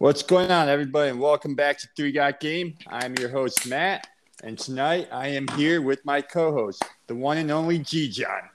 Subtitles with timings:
[0.00, 2.78] What's going on, everybody, and welcome back to Three Got Game.
[2.86, 4.08] I'm your host, Matt,
[4.42, 8.48] and tonight I am here with my co-host, the one and only G John.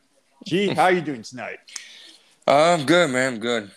[0.43, 1.59] G, how are you doing tonight?
[2.47, 3.33] Uh, I'm good, man.
[3.33, 3.71] I'm good.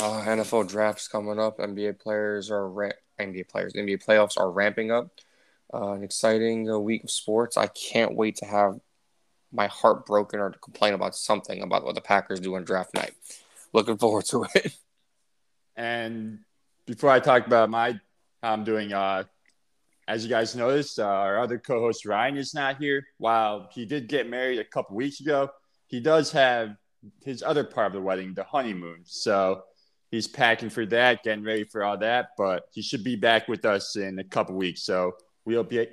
[0.00, 1.58] Uh, NFL drafts coming up.
[1.58, 2.90] NBA players are ra-
[3.20, 3.72] NBA players.
[3.72, 5.10] NBA playoffs are ramping up.
[5.72, 7.56] Uh, an exciting uh, week of sports.
[7.56, 8.80] I can't wait to have
[9.52, 12.94] my heart broken or to complain about something about what the Packers do on draft
[12.94, 13.14] night.
[13.72, 14.76] Looking forward to it.
[15.76, 16.40] And
[16.88, 18.00] before I talk about my
[18.42, 19.24] how I'm doing, uh,
[20.08, 23.04] as you guys noticed, uh, our other co-host Ryan is not here.
[23.18, 25.50] While he did get married a couple weeks ago,
[25.86, 26.76] he does have
[27.22, 29.00] his other part of the wedding, the honeymoon.
[29.04, 29.62] So
[30.10, 32.30] he's packing for that, getting ready for all that.
[32.38, 34.82] But he should be back with us in a couple weeks.
[34.82, 35.12] So
[35.44, 35.86] we hope he,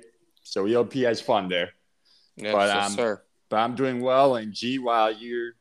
[0.44, 1.70] so we hope he has fun there.
[2.36, 3.22] Yes, But, yes, um, sir.
[3.50, 4.36] But I'm doing well.
[4.36, 5.52] And G, while your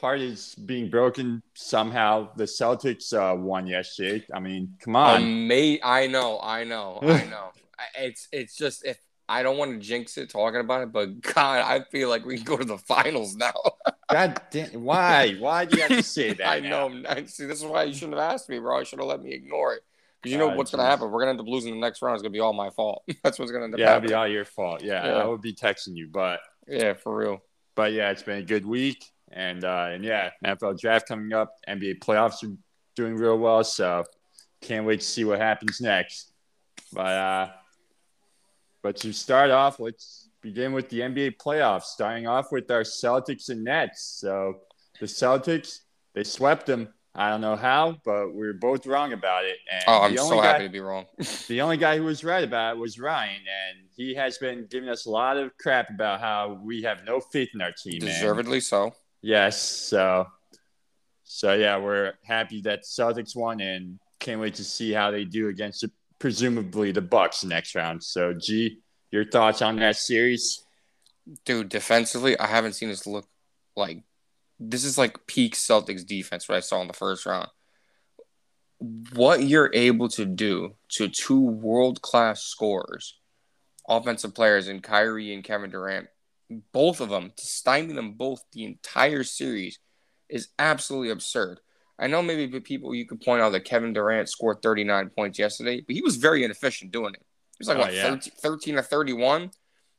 [0.00, 4.24] heart is being broken somehow, the Celtics uh, won yesterday.
[4.34, 5.22] I mean, come on.
[5.22, 7.50] Ama- I know, I know, I know.
[7.98, 11.60] It's it's just if I don't want to jinx it talking about it, but God,
[11.64, 13.52] I feel like we can go to the finals now.
[14.10, 15.34] God damn, why?
[15.38, 16.46] Why do you have to say that?
[16.48, 16.88] I now?
[16.88, 17.02] know.
[17.08, 18.80] I- See, this is why you shouldn't have asked me, bro.
[18.80, 19.82] You should have let me ignore it.
[20.20, 21.10] Because you know Ah, what's gonna happen.
[21.10, 22.14] We're gonna end up losing the next round.
[22.16, 23.02] It's gonna be all my fault.
[23.22, 24.82] That's what's gonna end up Yeah, it'll be all your fault.
[24.82, 25.12] Yeah, Yeah.
[25.14, 27.40] I would be texting you, but Yeah, for real.
[27.74, 31.54] but yeah, it's been a good week, and uh, and yeah, NFL draft coming up,
[31.68, 32.54] NBA playoffs are
[32.96, 34.04] doing real well, so
[34.60, 36.32] can't wait to see what happens next.
[36.92, 37.48] But uh,
[38.82, 41.84] but to start off, let's begin with the NBA playoffs.
[41.84, 44.02] Starting off with our Celtics and Nets.
[44.20, 44.56] So
[44.98, 45.80] the Celtics
[46.14, 46.88] they swept them.
[47.14, 49.56] I don't know how, but we are both wrong about it.
[49.70, 51.06] And Oh, I'm so guy- happy to be wrong.
[51.48, 54.88] the only guy who was right about it was Ryan, and he has been giving
[54.88, 57.94] us a lot of crap about how we have no faith in our team.
[57.94, 58.92] and- Deservedly so.
[59.22, 59.60] Yes.
[59.60, 60.26] So,
[61.24, 65.48] so yeah, we're happy that Celtics won, and can't wait to see how they do
[65.48, 65.84] against
[66.18, 68.02] presumably the Bucks next round.
[68.02, 68.78] So, G,
[69.10, 70.64] your thoughts on that series?
[71.44, 73.26] Dude, defensively, I haven't seen this look
[73.76, 74.02] like
[74.60, 77.48] this is like peak Celtics defense what I saw in the first round.
[79.14, 83.18] What you're able to do to two world class scorers,
[83.88, 86.08] offensive players in Kyrie and Kevin Durant,
[86.72, 89.78] both of them, to stymie them both the entire series
[90.28, 91.60] is absolutely absurd.
[91.98, 95.82] I know maybe people you could point out that Kevin Durant scored 39 points yesterday,
[95.86, 97.22] but he was very inefficient doing it.
[97.52, 98.10] He was like Oh, what yeah.
[98.10, 99.50] 13, 13 or 31,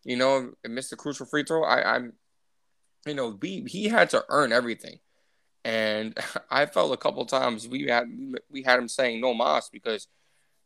[0.03, 1.63] you know, and missed a crucial free throw.
[1.63, 2.13] I, I'm
[3.05, 4.99] you know, we he had to earn everything,
[5.63, 6.17] and
[6.49, 8.05] I felt a couple times we had
[8.49, 10.07] we had him saying no mas because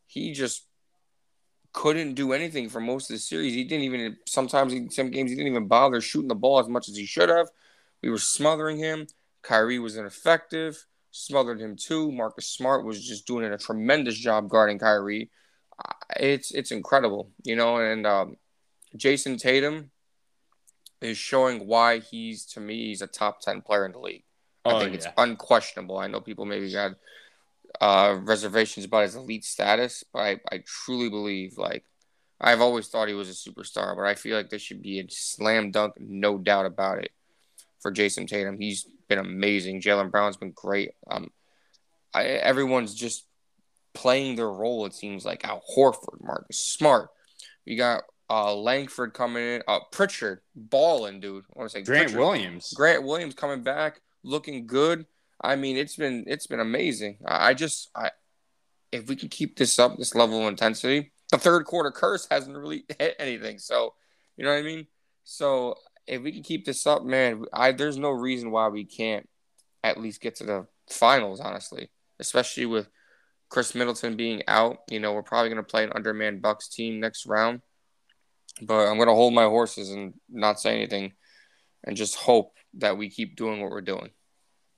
[0.06, 0.66] he just
[1.76, 3.54] couldn't do anything for most of the series.
[3.54, 6.68] He didn't even sometimes in some games he didn't even bother shooting the ball as
[6.68, 7.50] much as he should have.
[8.02, 9.08] We were smothering him.
[9.42, 12.12] Kyrie was ineffective, smothered him too.
[12.12, 15.30] Marcus Smart was just doing a tremendous job guarding Kyrie.
[16.18, 18.38] It's it's incredible, you know, and um,
[18.96, 19.92] Jayson Tatum
[21.00, 24.24] is showing why he's to me he's a top 10 player in the league.
[24.64, 25.98] I Oh, think it's unquestionable.
[25.98, 26.96] I know people maybe had
[27.80, 31.84] uh, reservations about his elite status, but I, I truly believe like
[32.40, 35.06] I've always thought he was a superstar, but I feel like this should be a
[35.08, 37.10] slam dunk, no doubt about it,
[37.80, 38.58] for Jayson Tatum.
[38.58, 39.80] He's been amazing.
[39.80, 40.90] Jaylen Brown's been great.
[41.10, 41.30] Um,
[42.12, 43.26] I, everyone's just
[43.94, 44.84] playing their role.
[44.86, 47.08] It seems like Al Horford, Marcus Smart.
[47.66, 49.62] We got uh, Langford coming in.
[49.66, 51.44] Uh, Pritchard balling, dude.
[51.54, 52.20] I want to say Grant Pritchard.
[52.20, 52.72] Williams.
[52.74, 55.06] Grant Williams coming back, looking good.
[55.46, 57.18] I mean, it's been it's been amazing.
[57.24, 58.10] I, I just I
[58.90, 62.56] if we can keep this up, this level of intensity, the third quarter curse hasn't
[62.56, 63.58] really hit anything.
[63.58, 63.94] So
[64.36, 64.88] you know what I mean.
[65.22, 69.28] So if we can keep this up, man, I there's no reason why we can't
[69.84, 71.38] at least get to the finals.
[71.38, 72.88] Honestly, especially with
[73.48, 77.24] Khris Middleton being out, you know, we're probably gonna play an undermanned Bucks team next
[77.24, 77.60] round.
[78.60, 81.12] But I'm gonna hold my horses and not say anything,
[81.84, 84.10] and just hope that we keep doing what we're doing.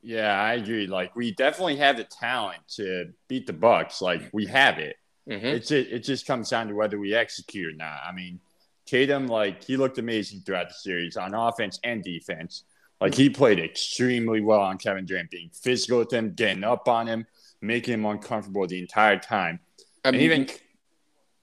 [0.02, 0.86] Yeah, I agree.
[0.86, 4.00] Like we definitely have the talent to beat the Bucks.
[4.00, 4.96] Like we have it.
[5.26, 8.00] hmm It just it just comes down to whether we execute or not.
[8.06, 8.40] I mean,
[8.86, 12.64] Tatum, like he looked amazing throughout the series on offense and defense.
[13.00, 17.06] Like he played extremely well on Kevin Durant, being physical with him, getting up on
[17.06, 17.26] him,
[17.60, 19.60] making him uncomfortable the entire time.
[20.04, 20.48] I And mean, even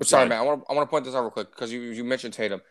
[0.03, 0.39] sorry, man.
[0.39, 2.33] I want to I want to point this out real quick because you you mentioned
[2.33, 2.61] Tatum.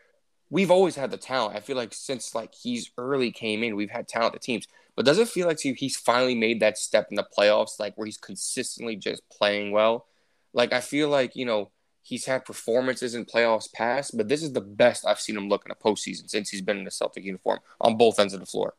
[0.49, 1.57] We've always had the talent.
[1.57, 4.67] I feel like since like he's early came in, we've had talented teams.
[4.95, 7.97] But does it feel like he- he's finally made that step in the playoffs, like
[7.97, 10.07] where he's consistently just playing well?
[10.53, 11.71] Like I feel like you know
[12.01, 15.65] he's had performances in playoffs past, but this is the best I've seen him look
[15.65, 18.45] in a postseason since he's been in the Celtic uniform on both ends of the
[18.45, 18.75] floor.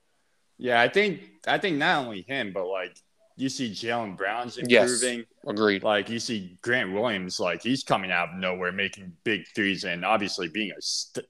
[0.59, 2.97] Yeah, I think I think not only him, but like
[3.37, 5.19] you see Jaylen Brown's improving.
[5.19, 5.83] Yes, agreed.
[5.83, 10.03] Like you see Grant Williams, like he's coming out of nowhere, making big threes, and
[10.07, 11.27] obviously being a st-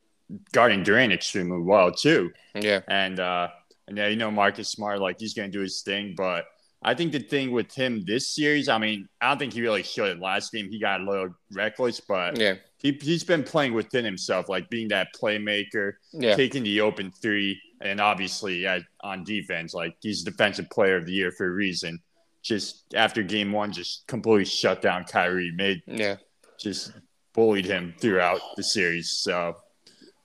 [0.53, 2.31] guarding Durant extremely well too.
[2.55, 3.49] Yeah, and uh,
[3.89, 6.47] and yeah, you know Marcus Smart, like he's gonna do his thing, but
[6.83, 9.83] I think the thing with him this series, I mean, I don't think he really
[9.83, 10.69] showed it last game.
[10.71, 14.89] He got a little reckless, but yeah, he he's been playing within himself, like being
[14.89, 20.69] that playmaker, yeah, taking the open three, and obviously yeah, on defense, like he's defensive
[20.71, 22.01] player of the year for a reason.
[22.43, 26.17] Just after game one, just completely shut down Kyrie, made yeah,
[26.59, 26.93] just
[27.33, 29.11] bullied him throughout the series.
[29.11, 29.57] So,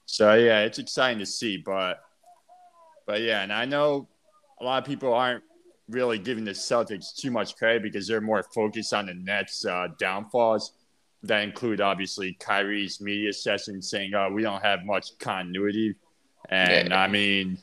[0.06, 2.02] so yeah, it's exciting to see, but
[3.06, 4.08] but yeah, and I know
[4.60, 5.44] a lot of people aren't
[5.90, 9.90] really giving the Celtics too much credit because they're more focused on the Nets' uh,
[10.00, 10.74] downfalls.
[11.24, 15.96] That include obviously Kyrie's media session saying, "Oh, we don't have much continuity,"
[16.50, 17.02] and yeah.
[17.02, 17.60] I mean,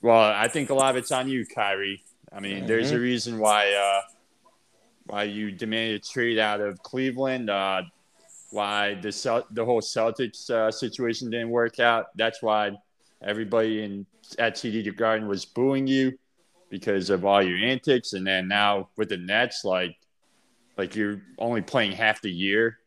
[0.00, 2.02] well, I think a lot of it's on you, Kyrie.
[2.32, 2.66] I mean, mm-hmm.
[2.66, 4.00] there's a reason why uh,
[5.06, 7.50] why you demanded a trade out of Cleveland.
[7.50, 7.82] Uh,
[8.50, 12.06] why the Cel- the whole Celtics uh, situation didn't work out.
[12.16, 12.72] That's why
[13.22, 14.06] everybody in
[14.38, 16.18] at TD Garden was booing you
[16.70, 18.14] because of all your antics.
[18.14, 19.96] And then now with the Nets, like
[20.78, 22.78] like you're only playing half the year,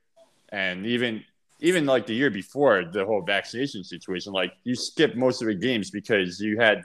[0.49, 1.23] and even
[1.59, 5.55] even like the year before the whole vaccination situation, like you skipped most of the
[5.55, 6.83] games because you had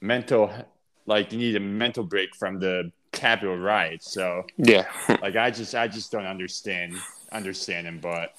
[0.00, 0.52] mental
[1.06, 4.12] like you need a mental break from the Capitol riots.
[4.12, 4.86] So yeah,
[5.22, 6.96] like I just I just don't understand
[7.30, 8.34] understand him, but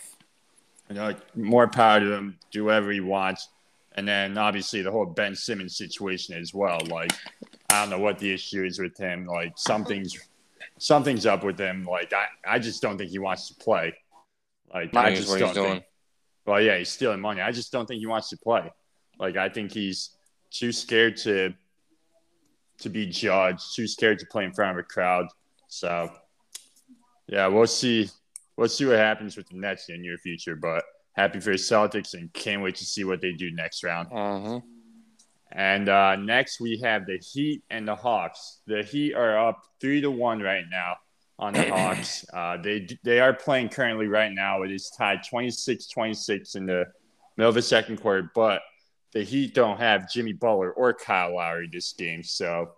[0.90, 2.38] you know, more power to him.
[2.52, 3.50] Do whatever he wants.
[3.96, 6.80] And then obviously the whole Ben Simmons situation as well.
[6.88, 7.12] Like
[7.70, 9.26] I don't know what the issue is with him.
[9.26, 10.18] Like something's
[10.80, 11.86] something's up with him.
[11.86, 12.26] Like I,
[12.56, 13.94] I just don't think he wants to play.
[14.74, 15.84] Like money I just what don't think.
[16.46, 17.42] Well, yeah, he's stealing money.
[17.42, 18.72] I just don't think he wants to play.
[19.20, 20.10] Like I think he's
[20.50, 21.54] too scared to
[22.80, 25.28] to be judged, too scared to play in front of a crowd.
[25.68, 26.12] So
[27.28, 28.10] yeah, we'll see.
[28.58, 30.56] We'll see what happens with the Nets in the near future.
[30.56, 30.84] But
[31.14, 34.10] happy for the Celtics and can't wait to see what they do next round.
[34.12, 34.60] Uh-huh.
[35.52, 38.62] And uh, next we have the Heat and the Hawks.
[38.66, 40.96] The Heat are up three to one right now
[41.38, 42.26] on the Hawks.
[42.34, 44.64] Uh, they they are playing currently right now.
[44.64, 46.86] It is tied 26-26 in the
[47.38, 48.62] middle of the second quarter, but
[49.14, 52.72] the Heat don't have Jimmy Butler or Kyle Lowry this game, so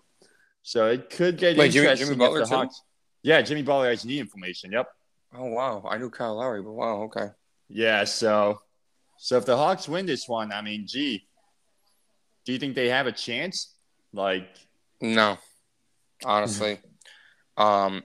[0.64, 1.72] so it could get Wait.
[1.72, 2.82] Jimmy, Jimmy Butler the Hawks,
[3.24, 4.74] yeah, Jimmy Butler has knee inflammation.
[4.74, 4.88] Yep.
[5.34, 7.30] Oh wow, I knew Kyle Lowry, but wow, okay.
[7.68, 8.62] Yeah, so
[9.18, 11.28] so if the Hawks win this one, I mean, gee,
[12.46, 13.74] do you think they have a chance?
[14.14, 14.48] Like,
[15.02, 15.38] no,
[16.24, 16.80] honestly,
[17.58, 18.04] um,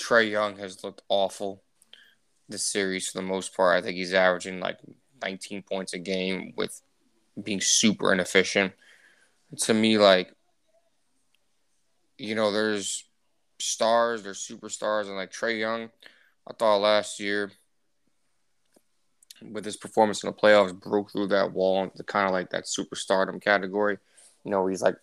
[0.00, 1.62] Trae Young has looked awful
[2.48, 3.76] this series for the most part.
[3.76, 4.78] I think he's averaging like
[5.22, 6.80] 19 points a game with
[7.42, 8.72] being super inefficient.
[9.58, 10.32] To me, like,
[12.18, 13.04] you know, there's
[13.58, 15.90] stars, there's superstars, and like Trae Young,
[16.48, 17.50] I thought last year
[19.50, 22.64] with his performance in the playoffs broke through that wall into kind of like that
[22.64, 23.98] superstardom category.
[24.44, 24.96] You know, he's like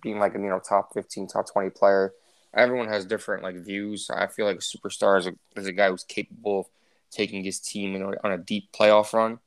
[0.00, 2.12] being like a you know top fifteen, top twenty player.
[2.54, 4.10] Everyone has different like views.
[4.10, 6.66] I feel like a superstar is a, is a guy who's capable of
[7.10, 9.38] taking his team you know, on a deep playoff run,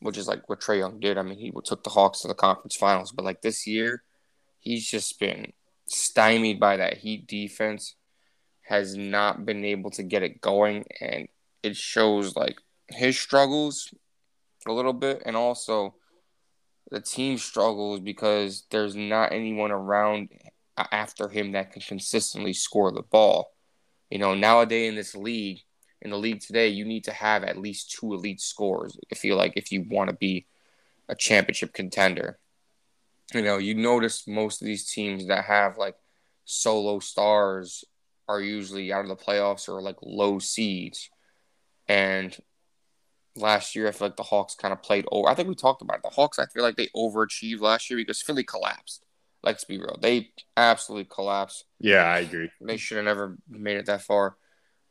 [0.00, 1.16] which is like what Trae Young did.
[1.16, 4.02] I mean, he took the Hawks to the conference finals, but like this year,
[4.60, 5.52] he's just been
[5.86, 7.94] stymied by that Heat defense.
[8.68, 11.28] Has not been able to get it going, and
[11.62, 12.56] it shows like
[12.94, 13.92] his struggles
[14.66, 15.94] a little bit, and also
[16.90, 20.28] the team struggles because there's not anyone around
[20.76, 23.50] after him that can consistently score the ball.
[24.10, 25.60] You know, nowadays in this league,
[26.02, 28.96] in the league today, you need to have at least two elite scorers.
[29.10, 30.46] I feel like if you want to be
[31.08, 32.38] a championship contender.
[33.32, 35.96] You know, you notice most of these teams that have like
[36.44, 37.84] solo stars
[38.28, 41.10] are usually out of the playoffs or like low seeds.
[41.88, 42.36] And
[43.36, 45.28] last year, I feel like the Hawks kind of played over.
[45.28, 46.02] I think we talked about it.
[46.02, 49.04] The Hawks, I feel like they overachieved last year because Philly collapsed.
[49.42, 49.98] Let's be real.
[50.00, 51.64] They absolutely collapsed.
[51.78, 52.50] Yeah, I agree.
[52.60, 54.36] They should have never made it that far.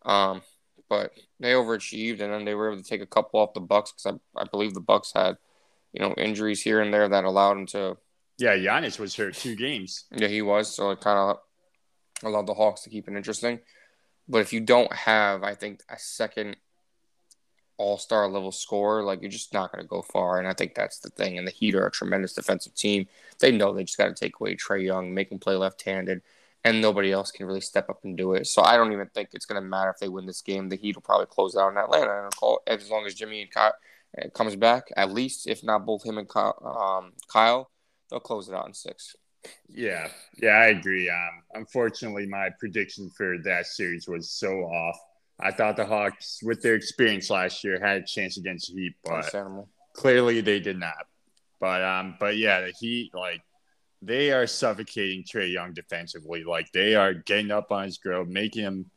[0.06, 0.42] Um,
[0.90, 3.92] but they overachieved, and then they were able to take a couple off the Bucks
[3.92, 5.38] because I, I believe the Bucks had,
[5.92, 7.98] you know, injuries here and there that allowed them to.
[8.38, 10.06] Yeah, Giannis was hurt two games.
[10.16, 10.76] Yeah, he was.
[10.76, 11.38] So it kind of
[12.24, 13.60] allowed the Hawks to keep it interesting.
[14.28, 16.58] But if you don't have, I think, a second
[17.78, 20.40] all star level scorer, like you're just not going to go far.
[20.40, 21.38] And I think that's the thing.
[21.38, 23.08] And the Heat are a tremendous defensive team.
[23.40, 26.22] They know they just got to take away Trae Young, make him play left handed,
[26.64, 28.48] and nobody else can really step up and do it.
[28.48, 30.70] So I don't even think it's going to matter if they win this game.
[30.70, 32.30] The Heat will probably close out in Atlanta.
[32.30, 33.74] And as long as Jimmy and Kyle
[34.22, 37.70] uh, comes back, at least if not both him and Kyle, um, Kyle,
[38.10, 39.16] they'll close it out in six.
[39.68, 40.08] Yeah,
[40.42, 41.10] yeah, I agree.
[41.10, 44.98] Um, unfortunately, my prediction for that series was so off.
[45.40, 48.96] I thought the Hawks, with their experience last year, had a chance against the Heat,
[49.04, 49.26] but
[49.94, 51.08] clearly they did not.
[51.60, 53.42] But um, but yeah, the Heat like
[54.02, 56.44] they are suffocating Trae Young defensively.
[56.44, 58.92] Like they are getting up on his grill, making him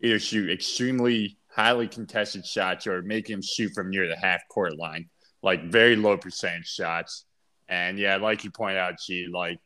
[0.00, 4.76] either shoot extremely highly contested shots or making him shoot from near the half court
[4.78, 5.08] line,
[5.42, 7.24] like very low percentage shots.
[7.68, 9.58] And yeah, like you point out, G, like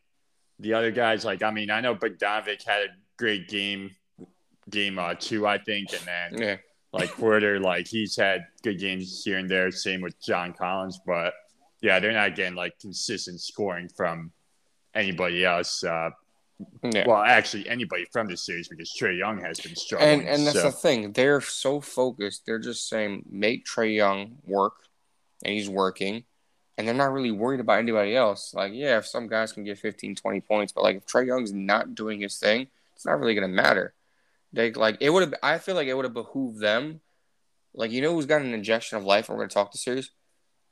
[0.59, 3.91] the other guys, like I mean, I know Bogdanovic had a great game,
[4.69, 6.57] game uh, two, I think, and then yeah.
[6.93, 9.71] like Porter, like he's had good games here and there.
[9.71, 11.33] Same with John Collins, but
[11.81, 14.31] yeah, they're not getting like consistent scoring from
[14.93, 15.83] anybody else.
[15.83, 16.09] Uh,
[16.83, 17.05] yeah.
[17.07, 20.21] Well, actually, anybody from this series because Trae Young has been struggling.
[20.21, 20.63] And, and that's so.
[20.65, 22.45] the thing; they're so focused.
[22.45, 24.73] They're just saying, "Make Trae Young work,"
[25.43, 26.23] and he's working,
[26.77, 28.53] and they're not really worried about anybody else.
[28.55, 31.53] Like, yeah, if some guys can get 15, 20 points, but like if Trae Young's
[31.53, 33.93] not doing his thing, it's not really gonna matter.
[34.57, 35.33] They like it would have.
[35.41, 36.99] I feel like it would have behooved them.
[37.73, 39.29] Like, you know, who's got an injection of life?
[39.29, 40.09] We're gonna talk to series.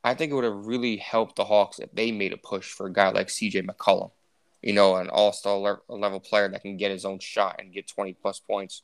[0.04, 2.88] I think it would have really helped the Hawks if they made a push for
[2.88, 3.62] a guy like C.J.
[3.62, 4.12] McCollum
[4.66, 7.88] you know, an all star level player that can get his own shot and get
[7.88, 8.82] 20 plus points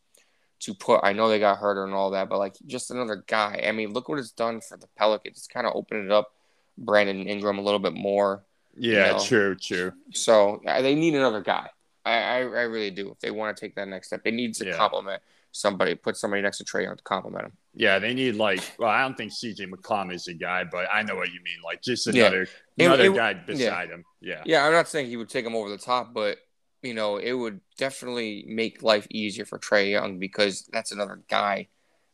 [0.60, 1.01] to put.
[1.03, 3.63] I know they got hurt and all that, but like just another guy.
[3.67, 5.38] I mean, look what it's done for the Pelicans.
[5.38, 6.34] It's kind of opened it up,
[6.77, 8.43] Brandon Ingram a little bit more.
[8.77, 9.24] Yeah, you know?
[9.24, 9.93] true, true.
[10.13, 11.70] So they need another guy.
[12.05, 13.12] I, I, I, really do.
[13.12, 14.77] If they want to take that next step, they need to yeah.
[14.77, 17.51] compliment somebody, put somebody next to Trae Young to compliment him.
[17.74, 18.62] Yeah, they need like.
[18.79, 21.58] Well, I don't think CJ McCollum is a guy, but I know what you mean.
[21.63, 22.86] Like just another yeah.
[22.88, 23.96] another it, it, guy beside yeah.
[23.96, 24.05] him.
[24.20, 24.41] Yeah.
[24.46, 26.38] Yeah, I'm not saying he would take him over the top, but
[26.81, 31.67] you know, it would definitely make life easier for Trae Young because that's another guy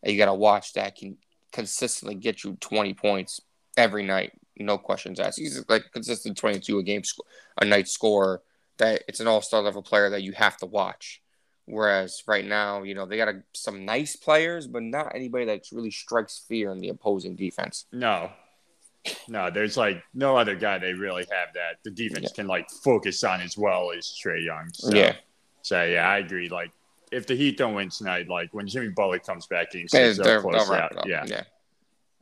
[0.03, 1.17] that you got to watch that can
[1.51, 3.41] consistently get you 20 points
[3.77, 5.39] every night, no questions asked.
[5.39, 7.01] He's like consistent 22 a game,
[7.61, 8.41] a night scorer.
[8.77, 11.21] That it's an all star level player that you have to watch.
[11.65, 15.65] Whereas right now, you know, they got a, some nice players, but not anybody that
[15.73, 17.85] really strikes fear in the opposing defense.
[17.91, 18.31] No,
[19.27, 22.35] no, there's like no other guy they really have that the defense yeah.
[22.35, 24.69] can like focus on as well as Trae Young.
[24.73, 25.15] So, yeah.
[25.61, 26.49] So yeah, I agree.
[26.49, 26.71] Like
[27.11, 30.69] if the Heat don't win tonight, like when Jimmy Butler comes back in, they'll close
[30.69, 31.05] out.
[31.05, 31.25] Yeah.
[31.25, 31.43] yeah.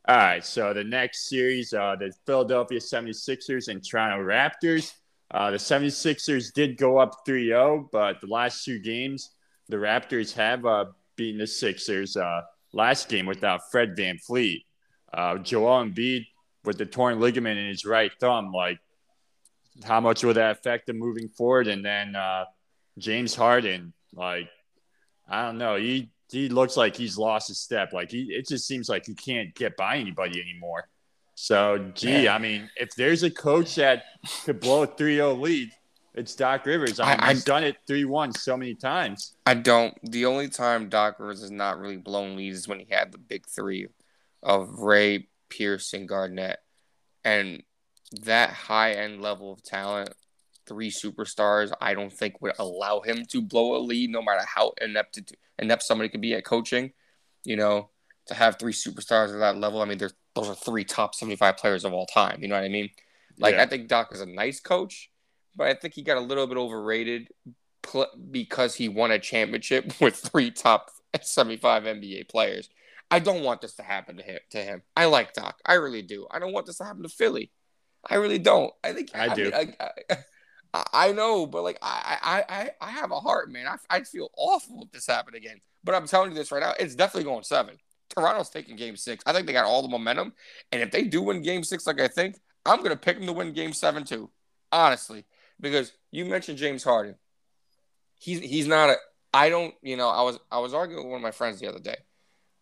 [0.08, 0.44] All right.
[0.44, 4.92] So the next series, uh, the Philadelphia 76ers and Toronto Raptors.
[5.30, 9.30] Uh, the 76ers did go up 3 0, but the last two games,
[9.68, 12.42] the Raptors have uh, beaten the Sixers uh,
[12.72, 14.64] last game without Fred VanVleet.
[15.12, 16.26] Uh, Joel Embiid
[16.64, 18.78] with the torn ligament in his right thumb, like
[19.84, 21.68] how much will that affect him moving forward?
[21.68, 22.44] And then uh,
[22.98, 24.48] James Harden, like
[25.28, 27.92] I don't know, he he looks like he's lost his step.
[27.92, 30.88] Like he, it just seems like he can't get by anybody anymore.
[31.36, 32.28] So, gee.
[32.28, 34.04] I mean, if there's a coach that
[34.44, 35.70] could blow a 3-0 lead,
[36.14, 36.98] it's Doc Rivers.
[36.98, 39.34] I mean, I, he's done it three one so many times.
[39.44, 39.94] I don't.
[40.02, 43.18] The only time Doc Rivers has not really blown leads is when he had the
[43.18, 43.88] big three
[44.42, 46.58] of Ray, Pierce, and Garnett,
[47.22, 47.62] and
[48.22, 50.08] that high end level of talent,
[50.66, 54.72] three superstars, I don't think would allow him to blow a lead, no matter how
[54.80, 55.20] inept
[55.58, 56.92] inept somebody could be at coaching.
[57.44, 57.90] You know,
[58.26, 59.80] to have three superstars at that level.
[59.80, 62.38] I mean, those are three top seventy five players of all time.
[62.40, 62.90] You know what I mean?
[63.38, 63.62] Like, yeah.
[63.62, 65.10] I think Doc is a nice coach
[65.56, 67.28] but I think he got a little bit overrated
[67.82, 70.90] pl- because he won a championship with three top
[71.20, 72.68] 75 NBA players.
[73.10, 74.38] I don't want this to happen to him.
[74.50, 75.58] To him, I like Doc.
[75.64, 76.26] I really do.
[76.30, 77.50] I don't want this to happen to Philly.
[78.08, 78.72] I really don't.
[78.84, 79.44] I think I, I do.
[79.44, 79.90] Mean, I,
[80.74, 83.66] I, I, know, but like I, I, I have a heart, man.
[83.66, 85.60] I, I'd feel awful if this happened again.
[85.84, 87.78] But I'm telling you this right now, it's definitely going seven.
[88.14, 89.22] Toronto's taking Game Six.
[89.26, 90.32] I think they got all the momentum,
[90.72, 93.32] and if they do win Game Six, like I think, I'm gonna pick them to
[93.32, 94.30] win Game Seven too.
[94.72, 95.24] Honestly,
[95.60, 97.16] because you mentioned James Harden.
[98.18, 98.96] He's he's not a.
[99.32, 99.74] I don't.
[99.82, 101.96] You know, I was I was arguing with one of my friends the other day,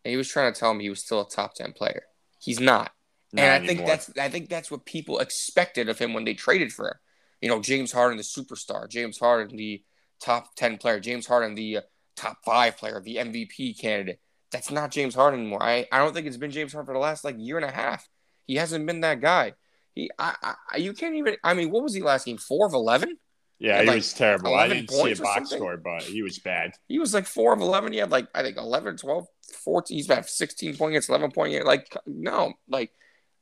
[0.04, 2.02] and he was trying to tell me he was still a top ten player.
[2.40, 2.92] He's not.
[3.32, 3.76] not and I anymore.
[3.76, 6.94] think that's I think that's what people expected of him when they traded for him.
[7.40, 8.88] You know, James Harden, the superstar.
[8.88, 9.82] James Harden, the
[10.20, 11.00] top ten player.
[11.00, 11.80] James Harden, the uh,
[12.16, 14.20] top five player, the MVP candidate.
[14.54, 15.60] That's not James Harden anymore.
[15.60, 17.72] I, I don't think it's been James Harden for the last like year and a
[17.72, 18.08] half.
[18.46, 19.54] He hasn't been that guy.
[19.96, 21.36] He, I, I, you can't even.
[21.42, 22.38] I mean, what was he last game?
[22.38, 23.18] Four of eleven.
[23.58, 24.54] Yeah, he like was terrible.
[24.54, 26.70] I didn't see a box score, but he was bad.
[26.86, 27.92] He was like four of eleven.
[27.92, 29.26] He had like I think 11, 12,
[29.64, 29.96] 14.
[29.96, 31.66] He's got sixteen points, eleven point.
[31.66, 32.92] Like no, like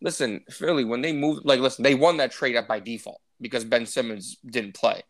[0.00, 3.66] listen, Philly when they moved, like listen, they won that trade up by default because
[3.66, 5.02] Ben Simmons didn't play.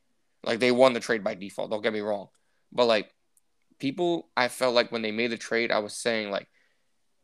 [0.42, 1.70] Like they won the trade by default.
[1.70, 2.26] Don't get me wrong,
[2.72, 3.08] but like
[3.82, 6.46] people, I felt like when they made the trade, I was saying like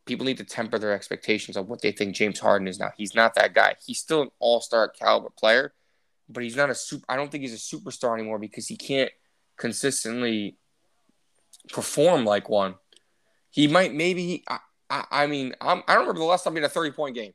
[0.06, 2.90] people need to temper their expectations of what they think James Harden is now.
[2.96, 3.76] He's not that guy.
[3.86, 5.72] He's still an all star caliber player,
[6.28, 7.04] but he's not a super.
[7.08, 9.12] I don't think he's a superstar anymore because he can't
[9.56, 10.58] consistently
[11.72, 12.74] perform like one.
[13.50, 14.42] He might maybe.
[14.48, 14.58] I,
[14.90, 17.14] I, I mean, I'm, I don't remember the last time he had a 30 point
[17.14, 17.34] game.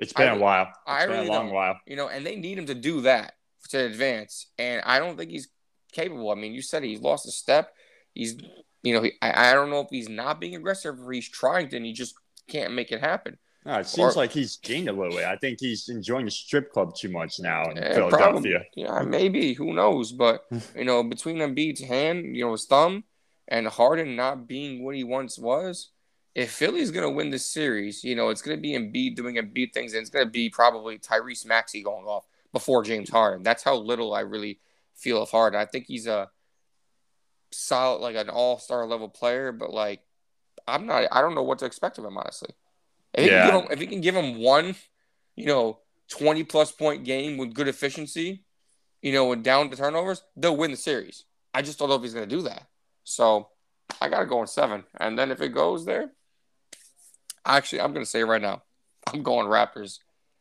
[0.00, 0.66] It's been I- a while.
[0.66, 1.78] It's I been really a long while.
[1.86, 3.34] You know, and they need him to do that
[3.68, 4.48] to advance.
[4.58, 5.48] And I don't think he's
[5.92, 6.32] capable.
[6.32, 7.72] I mean, you said he's lost a step.
[8.14, 8.36] He's,
[8.82, 11.68] you know, he, I, I don't know if he's not being aggressive or he's trying
[11.70, 12.14] to, and he just
[12.48, 13.38] can't make it happen.
[13.66, 15.24] No, it seems Or- like he's gained a little bit.
[15.24, 18.08] I think he's enjoying the strip club too much now in Philadelphia.
[18.10, 18.56] probably.
[18.76, 19.54] Yeah, maybe.
[19.54, 20.12] Who knows?
[20.12, 20.44] But
[20.76, 23.04] you know, between Embiid's hand, you know, his thumb,
[23.48, 25.90] and Harden not being what he once was,
[26.34, 29.94] if Philly's gonna win this series, you know, it's gonna be Embiid doing Embiid things,
[29.94, 33.42] and it's gonna be probably Tyrese Maxey going off before James Harden.
[33.42, 34.60] That's how little I really
[34.94, 35.58] feel of Harden.
[35.58, 36.28] I think he's a
[37.56, 40.00] solid, like an all star level player, but like
[40.66, 41.06] I'm not.
[41.12, 42.50] I don't know what to expect of him honestly.
[43.12, 43.50] If he, Yeah.
[43.50, 44.74] can give him, if he can give him one,
[45.36, 48.44] you know, 20 plus point game with good efficiency,
[49.02, 51.24] you know, and down to turnovers, they'll win the series.
[51.52, 52.66] I just don't know if he's going to do that.
[53.04, 53.48] So
[54.00, 54.84] I got to go in seven.
[54.98, 56.10] And then if it goes there,
[57.44, 58.62] actually, I'm going to say right now,
[59.06, 59.98] I'm going Raptors.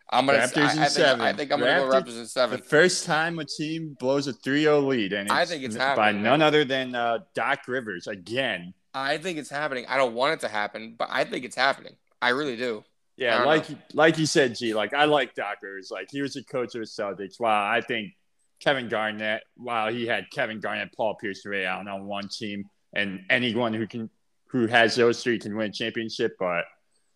[0.09, 1.21] I'm going to Raptors I, I think, seven.
[1.21, 4.27] I think I'm going to go Raptors- Raptors in The first time a team blows
[4.27, 7.67] a 3-0 lead, and it's I think it's happening by none other than uh, Doc
[7.67, 8.73] Rivers again.
[8.93, 9.85] I think it's happening.
[9.87, 11.95] I don't want it to happen, but I think it's happening.
[12.21, 12.83] I really do.
[13.17, 14.73] Yeah, like like you said, G.
[14.73, 15.89] Like I like Doc Rivers.
[15.91, 17.39] Like he was the coach of the Celtics.
[17.39, 18.11] Wow, I think
[18.59, 19.43] Kevin Garnett.
[19.57, 23.85] Wow, he had Kevin Garnett, Paul Pierce, Ray Allen on one team, and anyone who
[23.87, 24.09] can
[24.47, 26.35] who has those three can win a championship.
[26.39, 26.65] But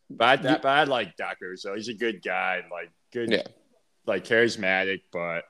[0.09, 1.61] but I, but I like Doc Rivers.
[1.61, 2.61] So he's a good guy.
[2.71, 3.43] Like good, Yeah.
[4.05, 5.01] like charismatic.
[5.11, 5.43] But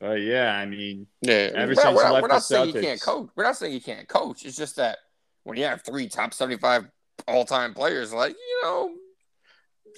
[0.00, 2.80] but yeah, I mean, Yeah, Ever we're, since not- we're left we're not saying he
[2.80, 3.28] can't coach.
[3.36, 4.44] We're not saying he can't coach.
[4.44, 4.98] It's just that
[5.44, 6.86] when you have three top seventy-five
[7.28, 8.90] all-time players, like you know,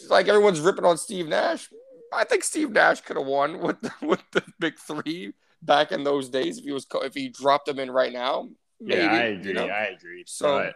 [0.09, 1.69] like everyone's ripping on Steve Nash.
[2.13, 6.05] I think Steve Nash could have won with the, with the big three back in
[6.05, 8.49] those days if he was co- if he dropped them in right now.
[8.81, 9.49] Maybe, yeah, I agree.
[9.49, 9.67] You know?
[9.67, 10.25] I agree.
[10.27, 10.75] So- but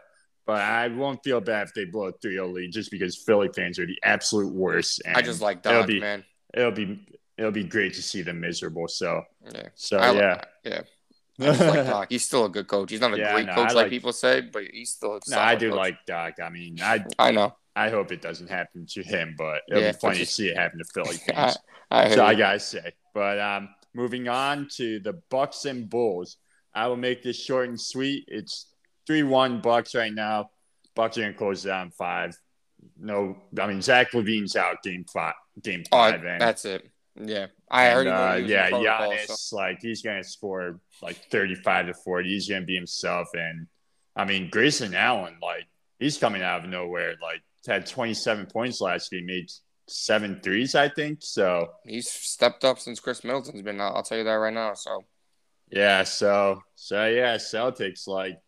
[0.49, 3.79] but I won't feel bad if they blow a 3-0 lead just because Philly fans
[3.79, 5.03] are the absolute worst.
[5.05, 6.25] And I just like it'll Doc, be- man.
[6.55, 7.07] it'll be
[7.37, 8.89] it'll be great to see them miserable.
[8.89, 9.23] So
[9.55, 10.41] Yeah, so I, yeah.
[10.65, 10.81] yeah.
[11.39, 12.07] I just like Doc.
[12.11, 12.91] He's still a good coach.
[12.91, 15.21] He's not a Yeah, great no, coach like, like- people say, but he's still a
[15.29, 15.77] no, I do coach.
[15.77, 16.35] like Doc.
[16.43, 17.55] I mean, I I know.
[17.77, 20.49] I hope it doesn't happen to him, but it'll Yeah, be funny but to see
[20.49, 21.57] it happen to Philly fans.
[21.93, 22.93] I hear so I gotta say.
[23.15, 26.39] But um, moving on to the Bucks and Bulls.
[26.75, 28.25] I will make this short and sweet.
[28.29, 28.67] It's
[29.09, 30.51] three one Bucks right now.
[30.95, 32.39] Bucks are gonna close it out in five.
[32.97, 35.35] No, I mean Zach LaVine's out game five.
[35.61, 36.89] Game Oh, five, and, that's it.
[37.21, 38.07] Yeah, I and, heard.
[38.07, 42.29] he uh, yeah, protocol, Giannis, so- like he's gonna score like thirty-five to forty.
[42.35, 43.67] He's gonna be himself, and
[44.15, 45.67] I mean Grayson Allen, like
[45.99, 47.15] he's coming out of nowhere.
[47.21, 49.51] Like had twenty-seven points last game, made
[49.89, 51.19] seven threes, I think.
[51.23, 53.97] So He's stepped up since Khris Middleton's been out.
[53.97, 54.75] I'll tell you that right now.
[54.75, 55.05] So
[55.73, 58.39] yeah, so so yeah, Celtics like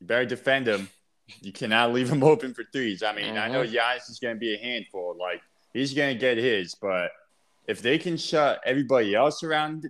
[0.00, 0.88] you better defend him.
[1.42, 3.02] You cannot leave him open for threes.
[3.02, 3.72] I mean, I know Mhm.
[3.72, 5.16] Giannis is gonna be a handful.
[5.18, 7.10] Like he's gonna get his, but
[7.66, 9.86] if they can shut everybody else around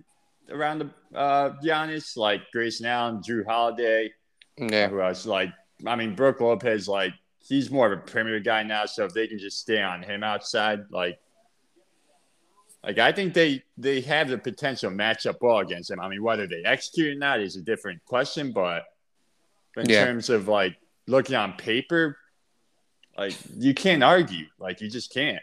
[0.49, 4.11] around the uh, Giannis, like Grayson Allen, Jrue Holiday,
[4.57, 5.25] yeah, who else?
[5.25, 5.49] Like,
[5.87, 8.85] I mean, Brook Lopez, like, he's more of a perimeter guy now.
[8.85, 11.19] So if they can just stay on him outside, like,
[12.83, 15.99] like I think they they have the potential to match up well against him.
[15.99, 18.51] I mean, whether they execute or not is a different question.
[18.51, 18.83] But
[19.77, 20.05] in Yeah.
[20.05, 22.17] terms of like looking on paper,
[23.17, 24.45] like you can't argue.
[24.59, 25.41] Like you just can't.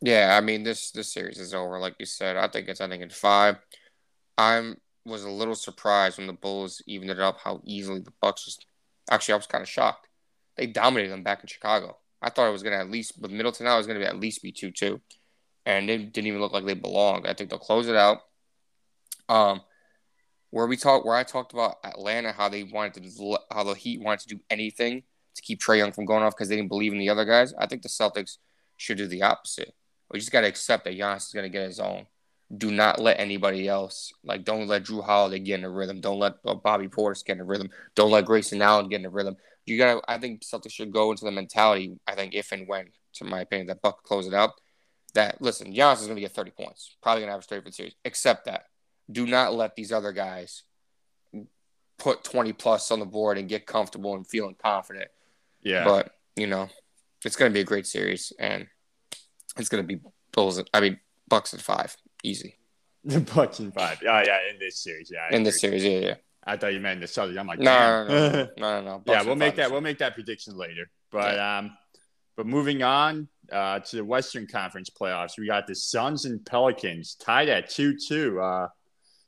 [0.00, 0.36] yeah.
[0.36, 1.78] I mean, this this series is over.
[1.78, 3.56] Like you said, I think it's ending in five.
[4.38, 8.44] I'm was a little surprised when the Bulls evened it up how easily the Bucks
[8.44, 8.66] just.
[9.10, 10.06] Actually, I was kind of shocked.
[10.56, 11.96] They dominated them back in Chicago.
[12.22, 14.04] I thought it was going to at least with Middleton out, it was going to
[14.04, 15.00] be at least be two two,
[15.66, 17.26] and it didn't even look like they belonged.
[17.26, 18.18] I think they'll close it out.
[19.28, 19.62] Um,
[20.50, 24.00] where we talked, where I talked about Atlanta, how they wanted to, how the Heat
[24.00, 25.02] wanted to do anything
[25.36, 27.54] to keep Trae Young from going off because they didn't believe in the other guys.
[27.54, 28.38] I think the Celtics
[28.76, 29.74] should do the opposite.
[30.10, 32.06] We just got to accept that Giannis is going to get his own.
[32.56, 36.00] Do not let anybody else, like, don't let Jrue Holiday get in a rhythm.
[36.00, 37.70] Don't let Bobby Portis get in a rhythm.
[37.94, 39.36] Don't let Grayson Allen get in a rhythm.
[39.66, 42.66] You got to, I think Celtics should go into the mentality, I think, if and
[42.66, 44.50] when, to my opinion, that Buck close it out.
[45.14, 46.96] That, listen, Giannis is going to get 30 points.
[47.00, 47.94] Probably going to have a straight for the series.
[48.04, 48.64] Accept that.
[49.10, 50.62] Do not let these other guys
[51.98, 55.08] put 20 plus on the board and get comfortable and feeling confident.
[55.62, 55.84] Yeah.
[55.84, 56.68] But you know,
[57.24, 58.66] it's going to be a great series, and
[59.58, 60.00] it's going to be
[60.32, 60.62] Bulls.
[60.72, 62.56] I mean, Bucks and five, easy
[63.04, 63.98] the Bucks and five.
[64.02, 65.10] Oh yeah, in this series.
[65.12, 65.26] Yeah.
[65.30, 65.84] I in this series.
[65.84, 66.14] Yeah, yeah.
[66.44, 67.38] I thought you meant the Celtics.
[67.38, 68.08] I'm like, No, damn.
[68.08, 68.98] no, no, no, no, no.
[68.98, 69.62] Bucks yeah, we'll make that.
[69.62, 69.66] that.
[69.66, 70.88] is- We'll make that prediction later.
[71.10, 71.76] But um,
[72.36, 75.38] but moving on, uh, to the Western Conference playoffs.
[75.38, 78.40] We got the Suns and Pelicans tied at 2 2.
[78.40, 78.68] Uh,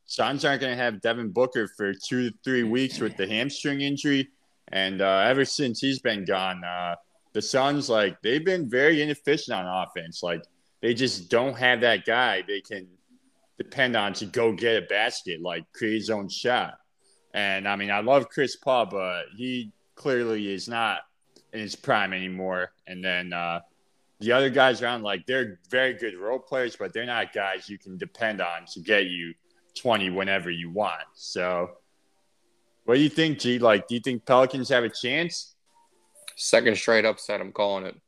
[0.07, 3.81] Suns aren't going to have Devin Booker for two to three weeks with the hamstring
[3.81, 4.29] injury.
[4.69, 6.97] And uh, ever since he's been gone, uh,
[7.33, 10.23] the Suns, like, they've been very inefficient on offense.
[10.23, 10.43] Like,
[10.81, 12.87] they just don't have that guy they can
[13.59, 16.75] depend on to go get a basket, like, create his own shot.
[17.35, 21.01] And I mean, I love Chris Paul, but he clearly is not
[21.53, 22.73] in his prime anymore.
[22.87, 23.61] And then uh,
[24.21, 27.79] the other guys around, like they're very good role players, but they're not guys you
[27.79, 29.35] can depend on to get you
[29.81, 31.03] 20 whenever you want.
[31.15, 31.71] So,
[32.85, 33.59] what do you think, G?
[33.59, 35.55] Like, do you think Pelicans have a chance?
[36.37, 37.41] Second straight upset.
[37.41, 38.01] I'm calling it.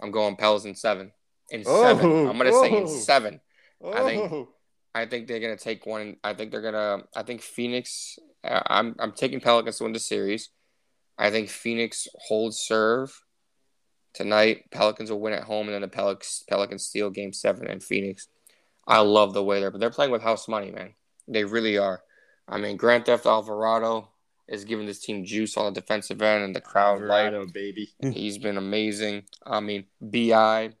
[0.00, 1.12] I'm going Pels in seven.
[1.50, 2.28] In oh, seven.
[2.28, 3.40] I'm gonna oh, say in seven.
[3.82, 3.92] Oh.
[3.92, 4.32] I think.
[4.32, 4.48] Oh.
[4.94, 6.16] I think they're gonna take one.
[6.22, 7.04] I think they're gonna.
[7.14, 8.18] I think Phoenix.
[8.44, 8.94] Uh, I'm.
[8.98, 10.50] I'm taking Pelicans to win the series.
[11.18, 13.12] I think Phoenix holds serve
[14.14, 14.70] tonight.
[14.70, 18.28] Pelicans will win at home, and then the Pelicans, Pelicans steal Game Seven and Phoenix.
[18.86, 20.94] I love the way they're, but they're playing with house money, man.
[21.28, 22.02] They really are.
[22.48, 24.08] I mean, Grand Theft Alvarado
[24.48, 27.90] is giving this team juice on the defensive end, and the crowd Alvarado, like, baby.
[28.00, 29.24] he's been amazing.
[29.46, 30.72] I mean, BI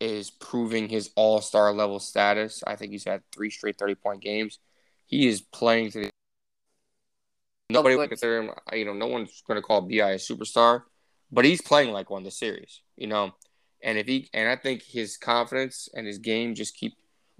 [0.00, 2.64] is proving his All Star level status.
[2.66, 4.58] I think he's had three straight thirty point games.
[5.06, 6.10] He is playing to the
[7.70, 10.82] Nobody would consider him, you know, no one's going to call BI a superstar,
[11.30, 13.32] but he's playing like one the series, you know.
[13.82, 16.94] And if he and I think his confidence and his game just keep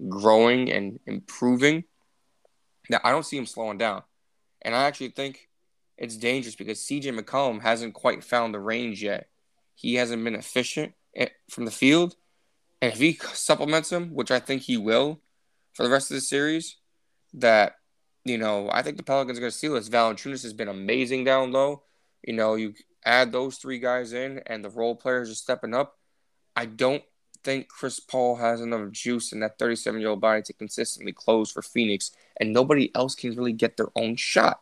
[0.07, 1.83] growing and improving.
[2.89, 4.03] That I don't see him slowing down,
[4.61, 5.47] and I actually think
[5.97, 9.29] it's dangerous because CJ McCollum hasn't quite found the range yet.
[9.75, 12.15] He hasn't been efficient eh, from the field,
[12.81, 15.21] and if he supplements him, which I think he will
[15.73, 16.77] for the rest of the series,
[17.33, 17.75] that
[18.25, 19.89] you know, I think the Pelicans are going to steal this.
[19.89, 21.83] Valanciunas has been amazing down low.
[22.23, 25.97] You know, you add those three guys in, and the role players are stepping up.
[26.55, 27.03] I don't
[27.43, 31.51] think Chris Paul has enough juice in that 37 year old body to consistently close
[31.51, 34.61] for Phoenix, and nobody else can really get their own shot.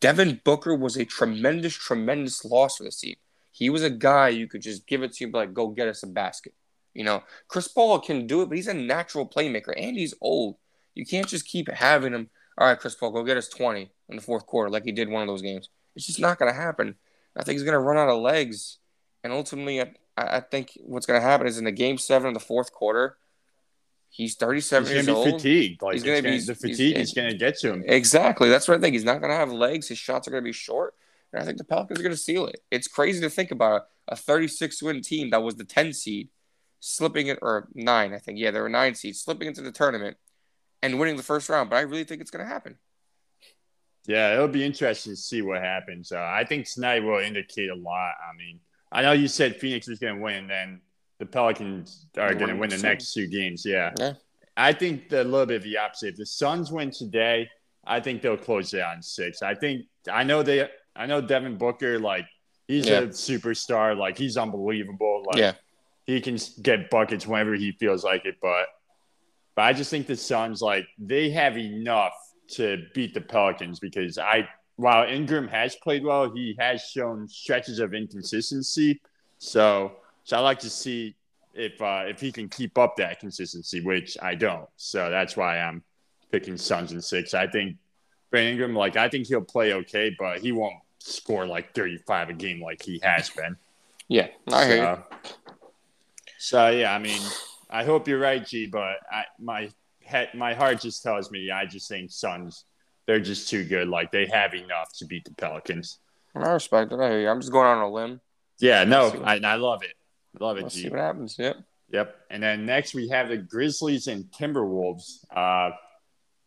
[0.00, 3.16] Devin Booker was a tremendous, tremendous loss for the team.
[3.52, 6.02] He was a guy you could just give it to him, like, go get us
[6.02, 6.54] a basket.
[6.94, 10.56] You know, Chris Paul can do it, but he's a natural playmaker and he's old.
[10.94, 14.16] You can't just keep having him all right, Chris Paul, go get us 20 in
[14.16, 15.70] the fourth quarter like he did one of those games.
[15.96, 16.94] It's just not going to happen.
[17.34, 18.76] I think he's going to run out of legs.
[19.24, 19.82] And ultimately,
[20.16, 23.16] I think what's going to happen is in the game seven of the fourth quarter,
[24.10, 25.82] he's 37 he's years gonna be Fatigued.
[25.82, 27.84] Like he's gonna be the fatigue is going to get to him.
[27.86, 28.48] Exactly.
[28.48, 28.94] That's what I think.
[28.94, 29.88] He's not going to have legs.
[29.88, 30.94] His shots are going to be short.
[31.32, 32.60] And I think the Pelicans are going to seal it.
[32.70, 36.28] It's crazy to think about a 36 win team that was the 10 seed
[36.80, 38.38] slipping it, or nine, I think.
[38.38, 40.16] Yeah, there were nine seeds slipping into the tournament
[40.82, 41.70] and winning the first round.
[41.70, 42.78] But I really think it's going to happen.
[44.06, 46.10] Yeah, it'll be interesting to see what happens.
[46.10, 48.14] Uh, I think tonight will indicate a lot.
[48.28, 48.58] I mean,
[48.92, 50.80] I know you said Phoenix is going to win, and then
[51.18, 53.64] the Pelicans are going to win the next two games.
[53.64, 53.92] Yeah.
[53.98, 54.14] yeah.
[54.56, 56.10] I think the, a little bit of the opposite.
[56.10, 57.48] If the Suns win today,
[57.84, 59.42] I think they'll close it on six.
[59.42, 60.68] I think I know they.
[60.96, 62.26] I know Devin Booker, like
[62.66, 63.00] he's yeah.
[63.00, 63.96] a superstar.
[63.96, 65.24] Like he's unbelievable.
[65.26, 65.52] Like yeah.
[66.04, 68.36] he can get buckets whenever he feels like it.
[68.42, 68.66] But
[69.54, 72.14] but I just think the Suns, like, they have enough
[72.52, 74.48] to beat the Pelicans because I,
[74.80, 79.00] while Ingram has played well, he has shown stretches of inconsistency.
[79.38, 79.92] So,
[80.24, 81.14] so I like to see
[81.52, 84.68] if uh, if he can keep up that consistency, which I don't.
[84.76, 85.82] So that's why I'm
[86.32, 87.34] picking Suns and six.
[87.34, 87.76] I think
[88.30, 92.32] Brandon Ingram, like, I think he'll play okay, but he won't score like 35 a
[92.32, 93.56] game like he has been.
[94.12, 95.18] Yeah, I so, hear you.
[96.38, 97.20] So yeah, I mean,
[97.70, 98.66] I hope you're right, G.
[98.66, 99.70] But I, my
[100.04, 102.64] head, my heart just tells me I just think Suns.
[103.10, 103.88] They're just too good.
[103.88, 105.98] Like they have enough to beat the Pelicans.
[106.32, 107.00] I respect it.
[107.00, 107.28] I hear you.
[107.28, 108.20] I'm just going on a limb.
[108.60, 109.94] Yeah, no, I, I love it.
[110.38, 110.82] Love it, G.
[110.82, 111.34] See what happens.
[111.36, 111.56] Yep.
[111.90, 112.16] Yep.
[112.30, 115.24] And then next we have the Grizzlies and Timberwolves.
[115.34, 115.70] Uh,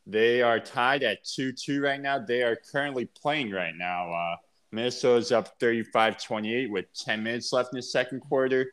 [0.08, 2.17] they are tied at 2 2 right now.
[2.17, 4.13] They are currently playing right now.
[4.13, 4.38] Uh,
[4.71, 8.71] Minnesota's up 35 28 with 10 minutes left in the second quarter.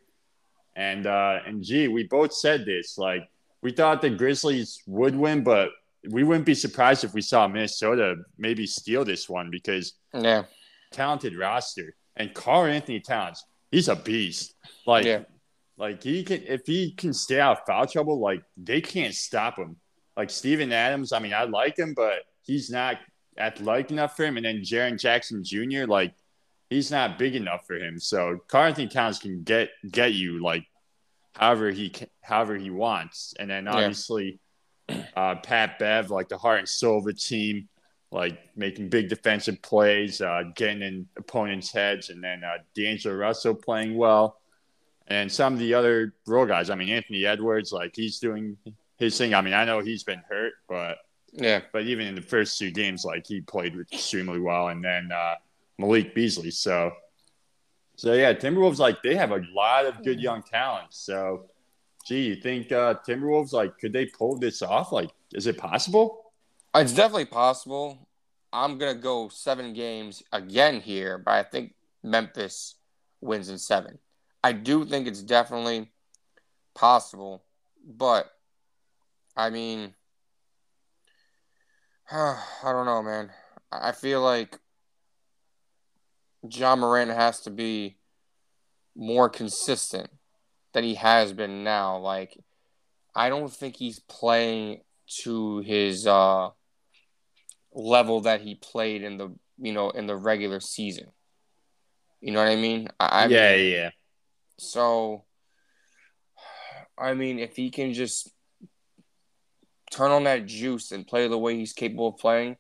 [0.76, 2.96] And uh, and gee, we both said this.
[2.98, 3.29] Like
[3.62, 5.70] we thought the Grizzlies would win, but
[6.08, 10.44] we wouldn't be surprised if we saw Minnesota maybe steal this one because yeah,
[10.92, 14.54] talented roster and Karl-Anthony Towns, he's a beast.
[14.86, 15.22] Like yeah.
[15.76, 19.58] like he can if he can stay out of foul trouble, like they can't stop
[19.58, 19.76] him.
[20.16, 22.98] Like Steven Adams, I mean, I like him, but he's not
[23.38, 24.36] athletic enough for him.
[24.36, 26.14] And then Jaren Jackson Jr., like
[26.68, 27.98] he's not big enough for him.
[27.98, 30.64] So Karl-Anthony Towns can get get you like
[31.34, 34.36] however he can, however he wants, and then obviously yeah.
[35.16, 37.68] Uh, Pat Bev, like the heart and soul of the team,
[38.12, 43.55] like making big defensive plays, uh, getting in opponents' heads, and then uh, D'Angelo Russell
[43.55, 44.38] playing well.
[45.09, 46.70] and some of the other role guys.
[46.70, 48.57] I mean, Anthony Edwards, like he's doing
[48.99, 49.35] his thing.
[49.35, 50.99] I mean, I know he's been hurt, but
[51.33, 51.62] Yeah.
[51.73, 54.68] but even in the first two games, like he played extremely well.
[54.68, 55.35] And then uh,
[55.79, 56.51] Malik Beasley.
[56.53, 56.92] So,
[57.96, 60.88] so yeah, Timberwolves like they have a lot of good young talent.
[60.90, 61.49] So,
[62.11, 64.90] gee, you think uh, Timberwolves like could they pull this off?
[64.90, 66.33] Like, is it possible?
[66.75, 68.09] It's definitely possible.
[68.53, 72.75] I'm gonna go seven games again here, but I think Memphis
[73.20, 73.99] wins in seven.
[74.42, 75.92] I do think it's definitely
[76.75, 77.44] possible,
[77.87, 78.29] but
[79.37, 79.94] I mean,
[82.11, 83.31] I don't know, man.
[83.70, 84.59] I feel like
[86.42, 87.99] Ja Morant has to be
[88.96, 90.11] more consistent
[90.72, 91.98] than he has been now.
[91.98, 92.37] Like,
[93.14, 94.80] I don't think he's playing
[95.22, 96.50] to his uh
[97.72, 101.06] level that he played in the you know in the regular season.
[102.20, 102.88] You know what I mean?
[102.98, 103.90] I, I yeah, mean, yeah.
[104.59, 105.24] So,
[106.98, 108.30] I mean, if he can just
[109.90, 112.56] turn on that juice and play the way he's capable of playing,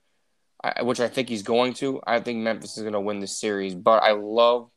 [0.64, 3.38] I, which I think he's going to, I think Memphis is going to win this
[3.38, 3.74] series.
[3.74, 4.70] But I love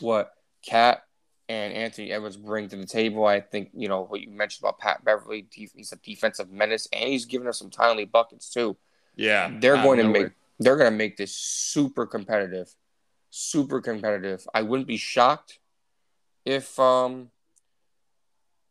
[0.00, 0.30] what
[0.68, 1.02] KAT
[1.48, 3.26] and Anthony Edwards bring to the table.
[3.26, 5.46] I think you know what you mentioned about Pat Beverley.
[5.52, 8.76] He's a defensive menace, and he's giving us some timely buckets too.
[9.16, 10.22] Yeah, They're going to nowhere.
[10.22, 12.74] make they're going to make this super competitive,
[13.30, 14.46] super competitive.
[14.54, 15.58] I wouldn't be shocked
[16.44, 17.30] if um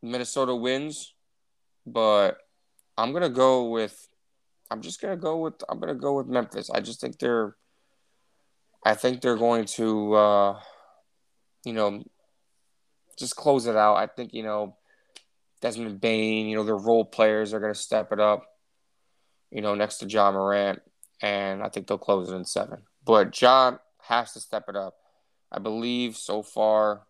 [0.01, 1.13] Minnesota wins,
[1.85, 2.37] but
[2.97, 4.07] I'm gonna go with
[4.69, 6.69] I'm just gonna go with I'm gonna go with Memphis.
[6.69, 7.55] I just think they're
[8.85, 10.59] I think they're going to uh
[11.63, 12.03] you know
[13.17, 13.95] just close it out.
[13.95, 14.77] I think, you know,
[15.61, 18.45] Desmond Bane, you know, their role players are gonna step it up,
[19.51, 20.81] you know, next to Ja Morant,
[21.21, 22.81] and I think they'll close it in seven.
[23.05, 24.95] But John has to step it up.
[25.51, 27.05] I believe so far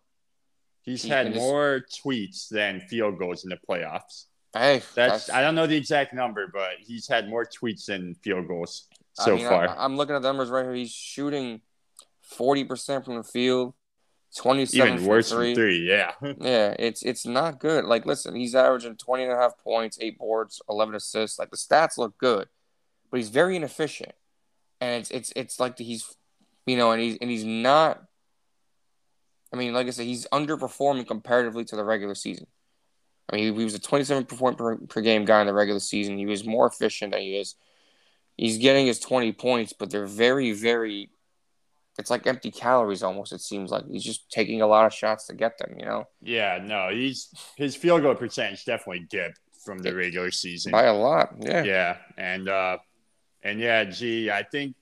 [0.84, 4.26] He's He- had more tweets than field goals in the playoffs.
[4.52, 8.46] Hey, That's, I don't know the exact number, but he's had more tweets than field
[8.46, 8.86] goals
[9.18, 9.66] I so mean, far.
[9.66, 10.74] I, am looking at the numbers right here.
[10.74, 11.62] He's shooting
[12.20, 13.74] forty percent from the field,
[14.36, 15.54] twenty-seven Even from worse three.
[15.54, 15.88] three.
[15.88, 17.84] Yeah, Yeah, it's it's not good.
[17.84, 21.38] Like, listen, he's averaging 20 and a half points, eight boards, eleven assists.
[21.38, 22.48] Like the stats look good,
[23.10, 24.12] but he's very inefficient,
[24.80, 26.14] and it's it's it's like he's,
[26.66, 28.02] you know, and he's and he's not.
[29.52, 32.48] I mean, like I said, he's underperforming comparatively to the regular season.
[33.30, 36.18] I mean, he was a 27 point per, per game guy in the regular season.
[36.18, 37.54] He was more efficient than he is.
[38.36, 41.10] He's getting his 20 points, but they're very, very.
[41.98, 43.32] It's like empty calories almost.
[43.32, 45.74] It seems like he's just taking a lot of shots to get them.
[45.78, 46.04] You know.
[46.20, 46.58] yeah.
[46.62, 50.72] No, he's his field goal percentage definitely dipped from the regular season.
[50.72, 51.62] By a lot, yeah.
[51.62, 52.78] Yeah, and uh,
[53.42, 54.74] and yeah, gee, I think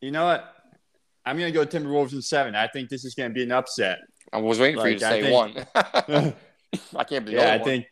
[0.00, 0.50] you know what.
[1.26, 2.54] I'm gonna go Timberwolves in seven.
[2.54, 4.00] I think this is gonna be an upset.
[4.30, 6.34] I was waiting for you to I say think- one.
[6.96, 7.64] I can't believe yeah, I one.
[7.64, 7.86] think.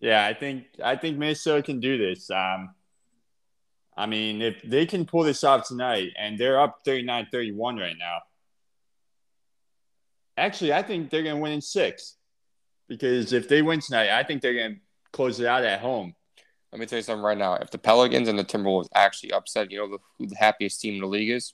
[0.00, 2.28] Yeah, I think I think Minnesota can do this.
[2.28, 2.74] Um,
[3.96, 8.18] I mean, if they can pull this off tonight, and they're up 39-31 right now.
[10.36, 12.16] Actually, I think they're gonna win in six,
[12.88, 14.80] because if they win tonight, I think they're gonna
[15.12, 16.14] close it out at home.
[16.72, 17.54] Let me tell you something right now.
[17.56, 20.94] If the Pelicans and the Timberwolves actually upset, you know the, who the happiest team
[20.94, 21.52] in the league is?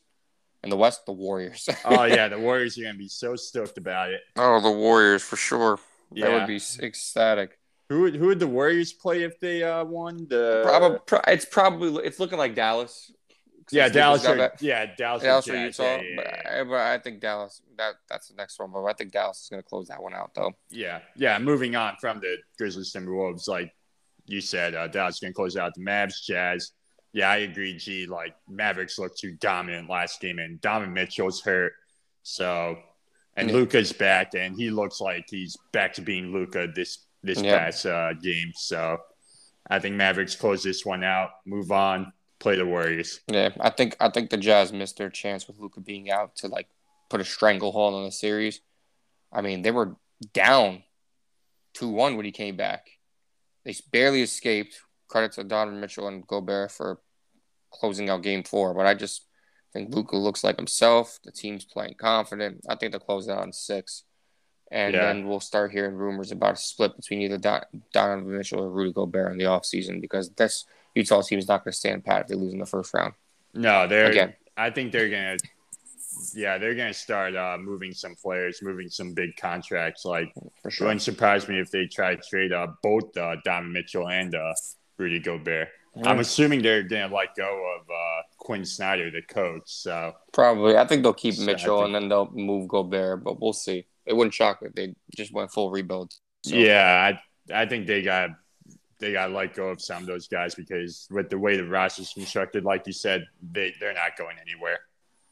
[0.63, 1.69] In the West, the Warriors.
[1.85, 4.21] Oh yeah, the Warriors are gonna be so stoked about it.
[4.37, 5.79] oh, the Warriors for sure.
[6.13, 6.39] That Yeah.
[6.39, 7.58] would be ecstatic.
[7.89, 10.61] Who would who would the Warriors play if they uh, won the?
[10.65, 13.11] Probably, pro- it's probably it's looking like Dallas.
[13.71, 14.27] Yeah, Dallas.
[14.27, 15.23] Or, yeah, Dallas.
[15.23, 16.61] or Dallas or Utah, Yeah, yeah, but, yeah.
[16.61, 18.71] I, but I think Dallas that that's the next one.
[18.73, 20.53] But I think Dallas is going to close that one out though.
[20.71, 21.39] yeah, yeah.
[21.39, 23.73] Moving on from the Grizzlies Timberwolves, like
[24.27, 26.73] you said, uh, Dallas is gonna close out the Mavs, Jazz.
[27.13, 27.77] Yeah, I agree.
[27.77, 31.73] G like Mavericks looked too dominant last game, and Donovan Mitchell's hurt,
[32.23, 32.79] so
[33.35, 33.51] and.
[33.51, 37.59] Luka's back, and he looks like he's back to being Luka this this Yeah.
[37.59, 38.53] past uh, game.
[38.55, 38.99] So
[39.69, 43.21] I think Mavericks close this one out, move on, play the Warriors.
[43.27, 46.49] Yeah, I think I think the Jazz missed their chance with Luka being out to
[46.49, 46.69] like
[47.11, 48.61] put a stranglehold on the series.
[49.33, 49.97] I mean, they were
[50.33, 50.83] down
[51.75, 52.89] two one when he came back.
[53.65, 54.81] They barely escaped.
[55.09, 57.01] Credit to Donovan Mitchell and Gobert for
[57.71, 59.25] closing out Game Four, but I just
[59.73, 61.19] think Luka looks like himself.
[61.25, 62.61] The team's playing confident.
[62.69, 64.05] I think they'll close it out in six,
[64.71, 65.01] and Yeah.
[65.07, 68.93] then we'll start hearing rumors about a split between either Don- Donovan Mitchell or Rudy
[68.93, 72.27] Gobert in the offseason because this Utah team is not going to stand pat if
[72.29, 73.15] they lose in the first round.
[73.55, 74.11] No, they're.
[74.11, 74.35] Again.
[74.57, 75.37] I think they're gonna.
[76.35, 80.05] Yeah, they're gonna start uh, moving some players, moving some big contracts.
[80.05, 83.73] Like, For it wouldn't surprise me if they try to trade uh, both uh, Donovan
[83.73, 84.55] Mitchell and uh,
[84.97, 85.69] Rudy Gobert.
[86.05, 89.63] I'm assuming they're gonna let go of uh, Quinn Snyder, the coach.
[89.67, 90.77] So Probably.
[90.77, 93.87] I think they'll keep Mitchell think- and then they'll move Gobert, but we'll see.
[94.09, 96.13] It wouldn't shock me if they just went full rebuild.
[96.45, 96.55] So.
[96.55, 97.13] Yeah,
[97.53, 98.31] I I think they got
[99.01, 102.03] they got let go of some of those guys because with the way the roster
[102.03, 104.79] is constructed, like you said, they they're not going anywhere.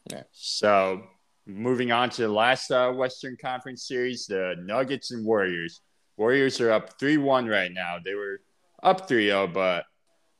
[0.09, 0.23] Yeah.
[0.31, 1.03] So
[1.45, 5.81] moving on to the last uh, Western Conference series, the Nuggets and Warriors.
[6.17, 7.97] Warriors are up three one right now.
[8.03, 8.41] They were
[8.83, 9.85] up 3-0, but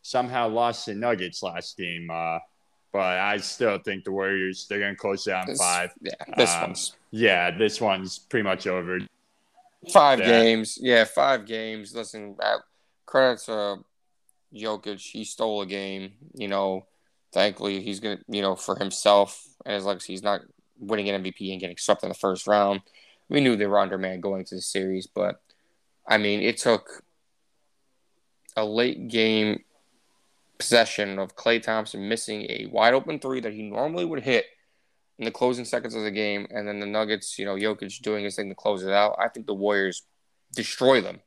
[0.02, 2.10] somehow lost the Nuggets last game.
[2.12, 2.40] Uh,
[2.98, 5.94] but I still think the Warriors they're going to close down This- five.
[6.02, 8.98] Yeah, this Um, one's Yeah, this one's pretty much over.
[9.94, 10.26] five yeah.
[10.28, 10.80] games.
[10.82, 11.94] Yeah, five games.
[11.94, 12.58] Listen, uh,
[13.06, 13.84] credit to
[14.52, 15.00] Jokic.
[15.12, 16.14] He stole a game.
[16.34, 16.88] You know,
[17.32, 18.18] thankfully he's gonna.
[18.28, 20.42] You know, for himself and his legacy, he's not
[20.80, 22.82] winning an MVP and getting swept in the first round.
[23.30, 25.40] We knew they were undermanned going to the series, but
[26.08, 27.04] I mean, it took
[28.56, 29.64] a late game
[30.60, 34.46] possession of Klay Thompson missing a wide open three that he normally would hit
[35.20, 38.24] in the closing seconds of the game, and then the Nuggets, you know, Jokic doing
[38.24, 39.16] his thing to close it out.
[39.20, 40.04] I think the Warriors
[40.54, 41.22] destroy them,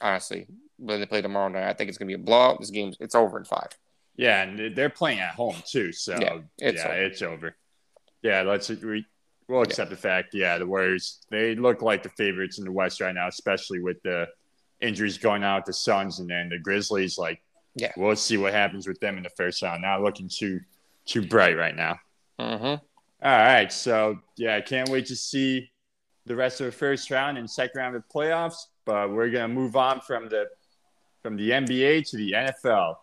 [0.00, 0.46] honestly,
[0.78, 1.68] when they play tomorrow night.
[1.68, 2.60] I think it's gonna be a blowout.
[2.60, 3.68] This game's it's over in five.
[4.16, 6.94] Yeah, and they're playing at home too, so Yeah, yeah, it's it's, over.
[6.94, 7.56] it's over.
[8.22, 9.04] Yeah, let's we,
[9.48, 10.32] we'll accept the fact.
[10.32, 14.02] Yeah, the Warriors they look like the favorites in the West right now, especially with
[14.02, 14.26] the
[14.80, 17.18] injuries going on with the Suns and then the Grizzlies.
[17.18, 17.42] Like,
[17.76, 17.92] Yeah.
[17.96, 19.82] we'll see what happens with them in the first round.
[19.82, 20.60] Not looking too
[21.04, 21.98] too bright right now.
[22.40, 22.64] Mm-hmm.
[22.64, 22.80] All
[23.22, 25.70] right, so yeah, I can't wait to see
[26.24, 28.56] the rest of the first round and second round of the playoffs.
[28.84, 30.46] But we're gonna move on from the
[31.22, 32.96] from the NBA to the NFL.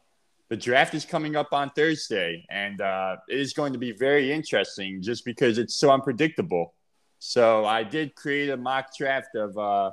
[0.49, 4.31] The draft is coming up on Thursday, and uh, it is going to be very
[4.31, 6.73] interesting just because it's so unpredictable.
[7.19, 9.91] So I did create a mock draft of uh,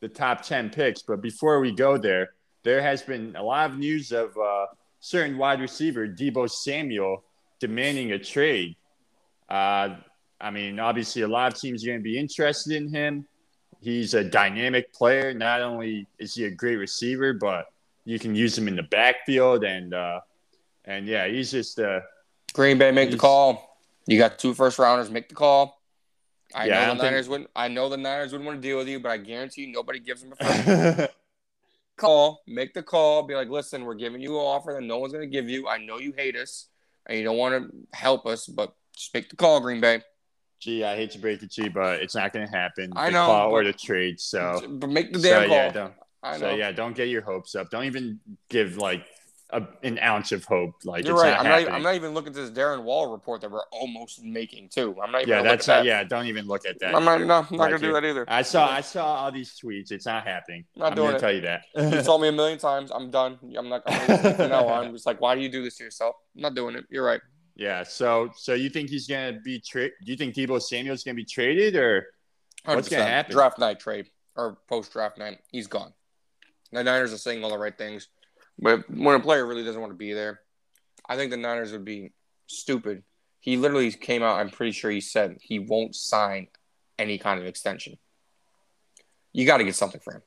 [0.00, 2.30] the top ten picks, but before we go there,
[2.64, 4.66] there has been a lot of news of uh,
[5.00, 7.22] certain wide receiver Deebo Samuel
[7.60, 8.76] demanding a trade.
[9.48, 9.96] Uh,
[10.40, 13.26] I mean, obviously, a lot of teams are going to be interested in him.
[13.80, 15.32] He's a dynamic player.
[15.34, 17.66] Not only is he a great receiver, but
[18.04, 20.20] you can use him in the backfield, and uh,
[20.84, 22.00] and yeah, he's just uh,
[22.52, 23.76] Green Bay, make the call.
[24.06, 25.10] You got two first rounders.
[25.10, 25.80] Make the call.
[26.54, 27.50] I Yeah, know don't the think- Niners wouldn't.
[27.54, 29.98] I know the Niners wouldn't want to deal with you, but I guarantee you, nobody
[30.00, 31.10] gives them a first
[31.98, 32.42] call.
[32.46, 33.24] Make the call.
[33.24, 35.68] Be like, listen, we're giving you an offer that no one's going to give you.
[35.68, 36.68] I know you hate us
[37.06, 40.02] and you don't want to help us, but just make the call, Green Bay.
[40.60, 42.92] Gee, I hate to break it to you, but it's not going to happen.
[42.96, 44.18] I know, call or the trade.
[44.18, 45.94] So, but make the so damn yeah, don't.
[46.38, 47.70] So yeah, don't get your hopes up.
[47.70, 49.06] Don't even give like
[49.50, 50.74] a, an ounce of hope.
[50.84, 51.30] Like You're it's right.
[51.30, 51.74] not I'm not, happening.
[51.74, 54.94] I'm not even looking at this Darren Wall report that we're almost making too.
[55.02, 55.30] I'm not even.
[55.30, 55.78] yeah, that's at not.
[55.80, 55.86] that.
[55.86, 56.94] Yeah, don't even look at that.
[56.94, 57.20] I'm not.
[57.20, 58.00] No, I'm not Like gonna do it.
[58.00, 58.24] that either.
[58.28, 58.70] I saw.
[58.70, 59.90] I saw all these tweets.
[59.90, 60.64] It's not happening.
[60.76, 61.20] Not I'm doing gonna it.
[61.20, 61.62] tell you that.
[61.76, 62.90] You told me a million times.
[62.90, 63.38] I'm done.
[63.56, 63.82] I'm not.
[63.86, 66.16] I'm from now on, it's like, why do you do this to yourself?
[66.36, 66.84] I'm not doing it.
[66.90, 67.20] You're right.
[67.56, 67.82] yeah.
[67.84, 71.24] So, so you think he's gonna be tra- Do you think Deebo Samuel's gonna be
[71.24, 72.06] traded, or
[72.66, 72.74] 100%.
[72.76, 73.32] What's gonna happen?
[73.32, 75.38] Draft night trade or post draft night.
[75.50, 75.92] He's gone.
[76.70, 78.08] The Niners are saying all the right things,
[78.58, 80.40] but when a player really doesn't want to be there,
[81.08, 82.12] I think the Niners would be
[82.46, 83.02] stupid.
[83.40, 84.38] He literally came out.
[84.40, 86.48] I'm pretty sure he said he won't sign
[86.98, 87.96] any kind of extension.
[89.32, 90.22] You got to get something for him.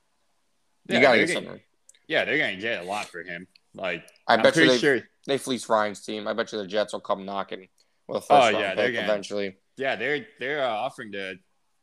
[0.88, 1.62] You Yeah, got to get gonna- something.
[2.08, 3.46] yeah, they're gonna get a lot for him.
[3.74, 5.00] Like I I'm bet you they sure.
[5.26, 6.26] they fleece Ryan's team.
[6.26, 7.68] I bet you the Jets will come knocking
[8.08, 9.56] with a first Oh, round yeah, they're gonna- eventually.
[9.76, 11.38] Yeah, they're they're uh, offering the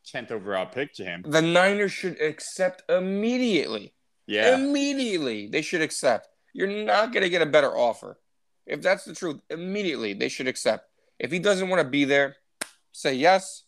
[0.06, 1.24] tenth overall pick to him.
[1.28, 3.94] The Niners should accept immediately.
[4.28, 6.28] Yeah, Immediately, they should accept.
[6.54, 8.20] You're not going to get a better offer.
[8.66, 10.86] If that's the truth, immediately they should accept.
[11.20, 12.36] If he doesn't want to be there,
[12.92, 13.64] say yes.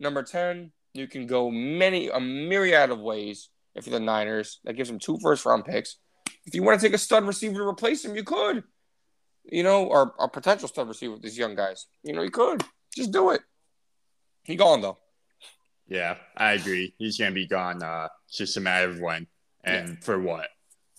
[0.00, 4.60] Number 10, you can go many, a myriad of ways if you're the Niners.
[4.64, 5.96] That gives him two first round picks.
[6.46, 8.64] If you want to take a stud receiver to replace him, you could.
[9.44, 11.86] You know, or a potential stud receiver with these young guys.
[12.02, 12.64] You know, you could.
[12.94, 13.42] Just do it.
[14.44, 14.98] He gone, though.
[15.88, 16.94] yeah, I agree.
[16.98, 17.82] He's gonna be gone.
[17.82, 19.26] Uh, it's just a matter of when
[19.64, 20.48] and for what.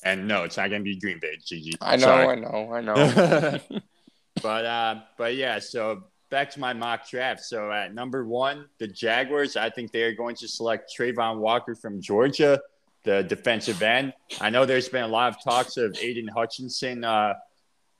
[0.04, 1.74] And no, it's not gonna be Green Bay, Gigi.
[1.82, 2.28] I know, Sorry.
[2.28, 3.60] I know, I know.
[4.42, 7.44] but uh, but yeah, so back to my mock draft.
[7.44, 9.58] So at number one, the Jaguars.
[9.58, 12.60] I think they are going to select Travon Walker from Georgia,
[13.04, 14.14] the defensive end.
[14.40, 17.34] I know there's been a lot of talks of Aidan Hutchinson uh,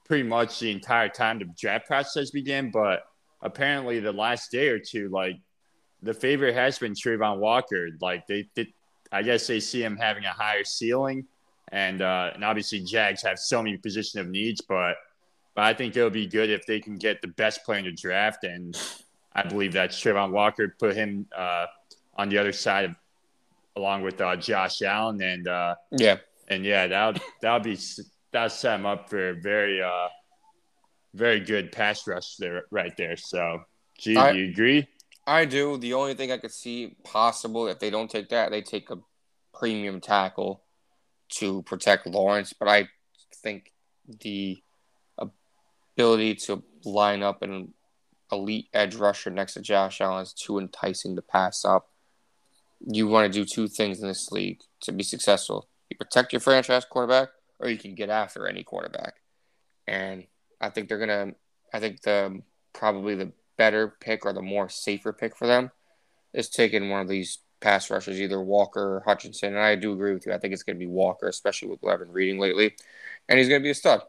[0.06, 3.04] pretty much the entire time the draft process began, but
[3.42, 5.36] apparently the last day or two, like
[6.02, 7.90] the favorite has been Travon Walker.
[8.00, 8.68] Like they did,
[9.12, 11.26] I guess they see him having a higher ceiling.
[11.72, 14.96] And, uh, and obviously Jags have so many position of needs, but
[15.60, 17.92] but I think it'll be good if they can get the best player in the
[17.92, 18.78] draft, and
[19.34, 20.74] I believe that's Travon Walker.
[20.80, 21.66] Put him uh,
[22.16, 22.96] on the other side, of,
[23.76, 26.16] along with uh, Josh Allen, and uh, yeah.
[26.48, 27.78] and yeah, that'll that'll be
[28.32, 30.08] that'll set him up for a very uh,
[31.14, 33.18] very good pass rush there right there.
[33.18, 33.64] So,
[33.98, 34.88] gee, do you agree?
[35.28, 35.76] I do.
[35.76, 38.98] The only thing I could see possible if they don't take that, they take a
[39.54, 40.64] premium tackle
[41.30, 42.54] to protect Lawrence.
[42.54, 42.90] But I
[43.36, 43.72] think
[44.22, 44.62] the
[45.18, 47.74] ability to line up an
[48.32, 51.90] elite edge rusher next to Josh Allen is too enticing to pass up.
[52.86, 55.68] You want to do two things in this league to be successful.
[55.90, 59.16] You protect your franchise quarterback, or you can get after any quarterback.
[59.88, 60.26] And
[60.62, 61.34] I think they're gonna.
[61.74, 62.42] I think the
[62.74, 65.72] probably the better pick or the more safer pick for them
[66.34, 69.56] is taking one of these pass rushers, either Walker or Hutchinson.
[69.56, 70.34] And I do agree with you.
[70.34, 72.76] I think it's going to be Walker, especially with what I've been reading lately.
[73.28, 74.02] And he's going to be a stud.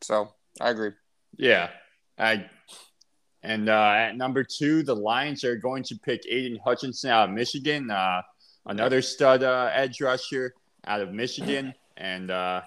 [0.00, 0.92] So I agree.
[1.36, 1.70] Yeah.
[2.18, 2.46] I
[3.42, 7.34] and uh, at number two, the Lions are going to pick Aidan Hutchinson out of
[7.34, 8.22] Michigan, uh,
[8.66, 10.52] another stud uh, edge rusher
[10.84, 12.62] out of Michigan, and uh,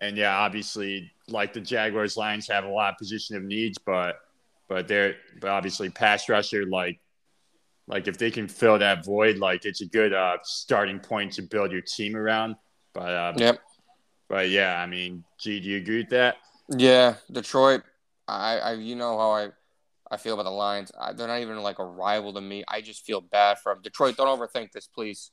[0.00, 4.20] and yeah, obviously, like the Jaguars, Lions have a lot of position of needs, but
[4.68, 6.98] but they're but obviously pass rusher like
[7.86, 11.42] like if they can fill that void, like it's a good uh, starting point to
[11.42, 12.56] build your team around.
[12.92, 13.58] But uh, yep.
[14.28, 16.36] But yeah, I mean, G, do you agree with that?
[16.70, 17.82] Yeah, Detroit.
[18.26, 19.48] I, I you know how I
[20.10, 20.92] I feel about the Lions.
[20.98, 22.64] I, they're not even like a rival to me.
[22.68, 23.82] I just feel bad for them.
[23.82, 25.30] Detroit, don't overthink this, please.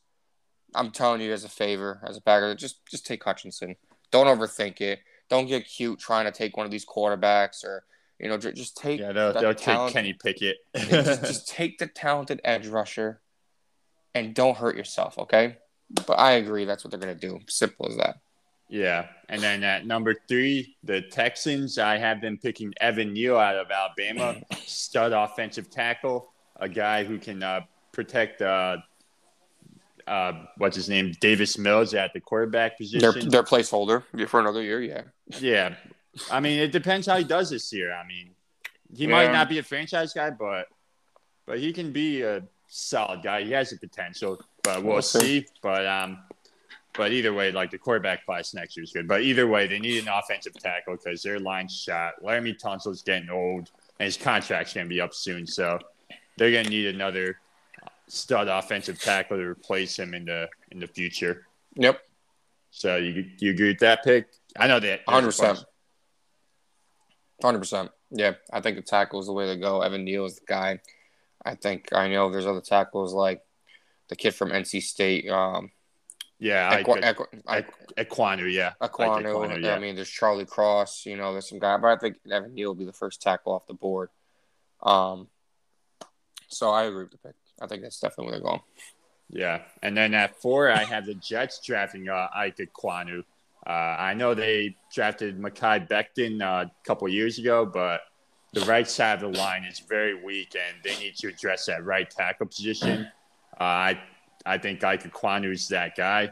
[0.74, 3.76] I'm telling you as a favor, as a backer, just just take Hutchinson.
[4.12, 5.00] Don't overthink it.
[5.30, 7.86] Don't get cute trying to take one of these quarterbacks or
[8.22, 10.58] you know, just take yeah, they'll, they'll take Kenny Pickett.
[10.76, 13.20] just, just take the talented edge rusher,
[14.14, 15.18] and don't hurt yourself.
[15.18, 15.58] Okay,
[16.06, 17.40] but I agree that's what they're gonna do.
[17.48, 18.18] Simple as that.
[18.70, 21.80] Yeah, and then at number three, the Texans.
[21.80, 27.18] I have them picking Evan Neal out of Alabama, stud offensive tackle, a guy who
[27.18, 27.62] can uh,
[27.92, 28.44] protect.
[28.44, 28.78] Uh,
[30.06, 31.12] uh, what's his name?
[31.22, 33.00] Davis Mills at the quarterback position.
[33.00, 34.82] Their, their placeholder for another year.
[34.82, 35.02] Yeah.
[35.40, 35.76] Yeah,
[36.30, 37.94] I mean, it depends how he does this year.
[37.94, 38.32] I mean,
[38.94, 39.12] he yeah.
[39.12, 40.68] might not be a franchise guy, but
[41.46, 43.44] but he can be a solid guy.
[43.44, 45.46] He has the potential, but we'll, see.
[45.62, 46.20] But um,
[46.94, 49.08] but either way, like the quarterback class next year is good.
[49.08, 52.14] But either way, they need an offensive tackle because their line's shot.
[52.24, 55.48] Laremy Tunsil's getting old, and his contract's gonna be up soon.
[55.48, 55.80] So
[56.38, 57.38] they're gonna need another
[58.08, 61.48] stud offensive tackle to replace him in the in the future.
[61.76, 62.02] Yep.
[62.72, 64.28] So you you agree with that pick?
[64.58, 65.02] I know that.
[65.08, 65.64] Hundred percent.
[67.42, 67.92] Hundred percent.
[68.12, 69.82] Yeah, I think the tackle is the way to go.
[69.82, 70.80] Evan Neal is the guy.
[71.44, 73.42] I think I know there's other tackles like
[74.10, 75.30] the kid from NC State.
[75.30, 75.72] Um,
[76.38, 77.04] yeah, Equ-
[77.48, 77.66] I, I,
[78.04, 79.48] Ekwonu, yeah, Ekwonu.
[79.48, 79.76] Like yeah.
[79.76, 81.06] I mean, there's Charlie Cross.
[81.06, 83.54] You know, there's some guy, but I think Evan Neal will be the first tackle
[83.54, 84.10] off the board.
[84.82, 85.28] Um,
[86.48, 87.36] so I agree with the pick.
[87.62, 88.62] I think that's definitely where they're going.
[89.30, 93.24] Yeah, and then at four, I have the Jets drafting uh, Ike Ekwonu.
[93.66, 98.02] Uh, I know they drafted Mekhi Becton uh, a couple years ago, but
[98.54, 101.86] the right side of the line is very weak, and they need to address that
[101.86, 103.08] right tackle position.
[103.60, 104.02] Uh, I
[104.46, 106.32] I think Ike Ekwonu is that guy.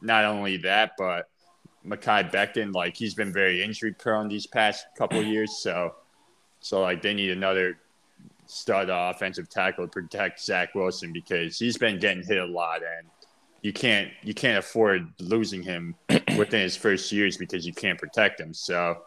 [0.00, 1.28] Not only that, but
[1.86, 5.94] Mekhi Becton, like he's been very injury prone these past couple years, so
[6.60, 7.78] so like they need another
[8.46, 13.06] stud offensive tackle to protect Zach Wilson because he's been getting hit a lot and
[13.62, 15.94] you can't you can't afford losing him
[16.36, 18.54] within his first years because you can't protect him.
[18.54, 19.02] So,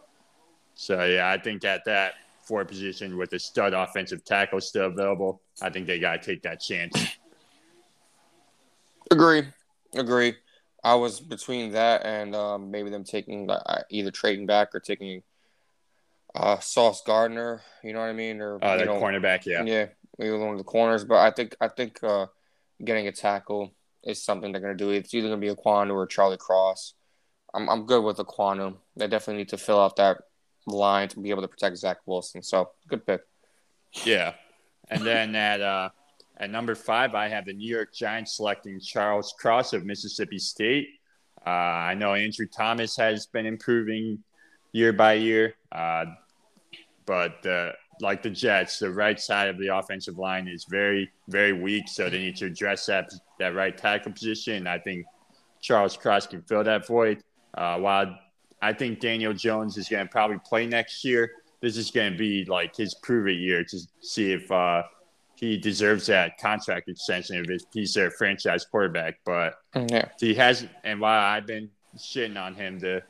[0.75, 5.41] so yeah, I think at that four position with the stud offensive tackle still available,
[5.61, 6.95] I think they got to take that chance.
[9.11, 9.43] Agree,
[9.95, 10.35] agree.
[10.83, 15.23] I was between that and um, maybe them taking uh, either trading back or taking
[16.35, 17.61] uh, Sauce Gardner.
[17.83, 18.41] You know what I mean?
[18.41, 19.87] Or uh, the know, cornerback, yeah, yeah,
[20.19, 21.05] maybe one of the corners.
[21.05, 22.27] But I think I think uh,
[22.83, 23.71] getting a tackle
[24.03, 24.91] is something they're going to do.
[24.91, 26.93] It's either going to be Ekwonu or a Charlie Cross.
[27.53, 28.75] I'm, I'm good with Ekwonu.
[28.95, 30.17] They definitely need to fill out that
[30.67, 32.41] line to be able to protect Zach Wilson.
[32.41, 33.21] So good pick.
[34.05, 34.33] Yeah.
[34.89, 35.89] And then at uh,
[36.37, 40.87] at number five, I have the New York Giants selecting Charles Cross of Mississippi State.
[41.45, 44.23] Uh, I know Andrew Thomas has been improving
[44.71, 46.05] year by year, uh,
[47.05, 47.73] but uh,
[48.03, 51.87] like the Jets, the right side of the offensive line is very, very weak.
[51.87, 54.67] So they need to address that that right tackle position.
[54.67, 55.05] I think
[55.61, 57.23] Charles Cross can fill that void.
[57.55, 58.15] Uh, while
[58.61, 61.31] I think Daniel Jones is going to probably play next year,
[61.61, 64.83] this is going to be like his prove it year to see if uh,
[65.35, 69.19] he deserves that contract extension if he's their franchise quarterback.
[69.25, 70.09] But yeah.
[70.19, 70.71] he hasn't.
[70.83, 73.01] And while I've been shitting on him the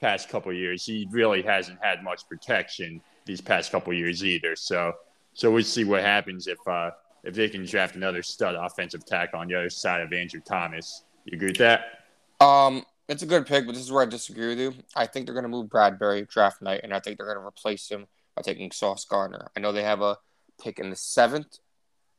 [0.00, 4.56] past couple years, he really hasn't had much protection these past couple years either.
[4.56, 4.94] So
[5.34, 6.90] so we'll see what happens if uh,
[7.22, 11.04] if they can draft another stud offensive tackle on the other side of Andrew Thomas.
[11.24, 12.04] You agree with that?
[12.40, 14.74] Um, it's a good pick, but this is where I disagree with you.
[14.96, 17.46] I think they're going to move Bradberry draft night, and I think they're going to
[17.46, 19.50] replace him by taking Sauce Gardner.
[19.56, 20.16] I know they have a
[20.60, 21.58] pick in the seventh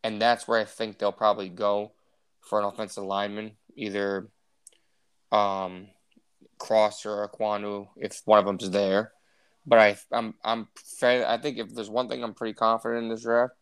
[0.03, 1.91] and that's where I think they'll probably go
[2.41, 4.29] for an offensive lineman, either
[5.31, 5.87] um,
[6.57, 9.11] Cross or Ekwonu, if one of them's there.
[9.69, 11.27] But I, I'm, I'm fair.
[11.27, 13.53] I think if there's one thing I'm pretty confident in this draft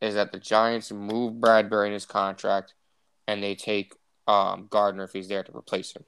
[0.00, 2.74] is that the Giants move Bradberry in his contract,
[3.28, 3.94] and they take
[4.26, 6.04] um, Gardner if he's there to replace him.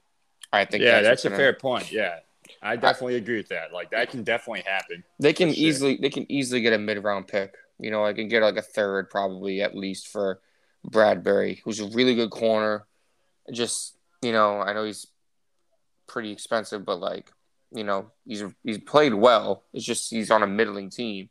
[0.51, 0.83] I think.
[0.83, 1.89] Yeah, that's, that's, a gonna, fair point.
[1.89, 2.17] Yeah,
[2.61, 3.71] I definitely I, agree with that.
[3.71, 5.05] Like that can definitely happen.
[5.19, 7.55] They can easily, they can easily get a mid round pick.
[7.79, 10.41] You know, I can get like a third probably at least for
[10.85, 12.85] Bradberry, who's a really good corner.
[13.53, 15.07] Just you know, I know he's
[16.07, 17.31] pretty expensive, but like
[17.75, 19.63] you know, he's he's played well.
[19.73, 21.29] It's just he's on a middling team,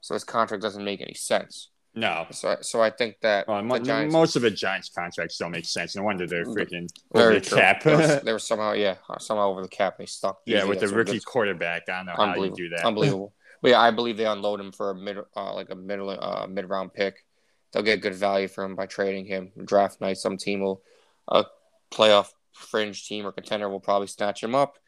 [0.00, 1.68] so his contract doesn't make any sense.
[1.94, 2.26] No.
[2.30, 5.66] So, so I think that well, mo- Giants, most of the Giants' contracts don't make
[5.66, 5.94] sense.
[5.94, 7.82] No wonder they're freaking over the cap.
[7.82, 9.98] they, were, they were somehow, yeah, somehow over the cap.
[9.98, 10.40] They stuck.
[10.46, 12.84] yeah, with the rookie quarterback, I don't know how you do that.
[12.84, 13.34] Unbelievable.
[13.62, 16.46] but yeah, I believe they unload him for a mid, uh, like a middle, uh,
[16.48, 17.24] mid round pick.
[17.72, 19.52] They'll get good value for him by trading him.
[19.62, 20.82] Draft night, some team will,
[21.28, 21.44] a
[21.90, 24.78] playoff fringe team or contender will probably snatch him up,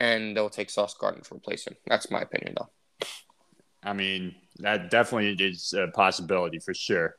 [0.00, 1.76] and they'll take Sauce Gardner to replace him.
[1.86, 2.70] That's my opinion, though.
[3.82, 7.14] I mean, that definitely is a possibility for sure.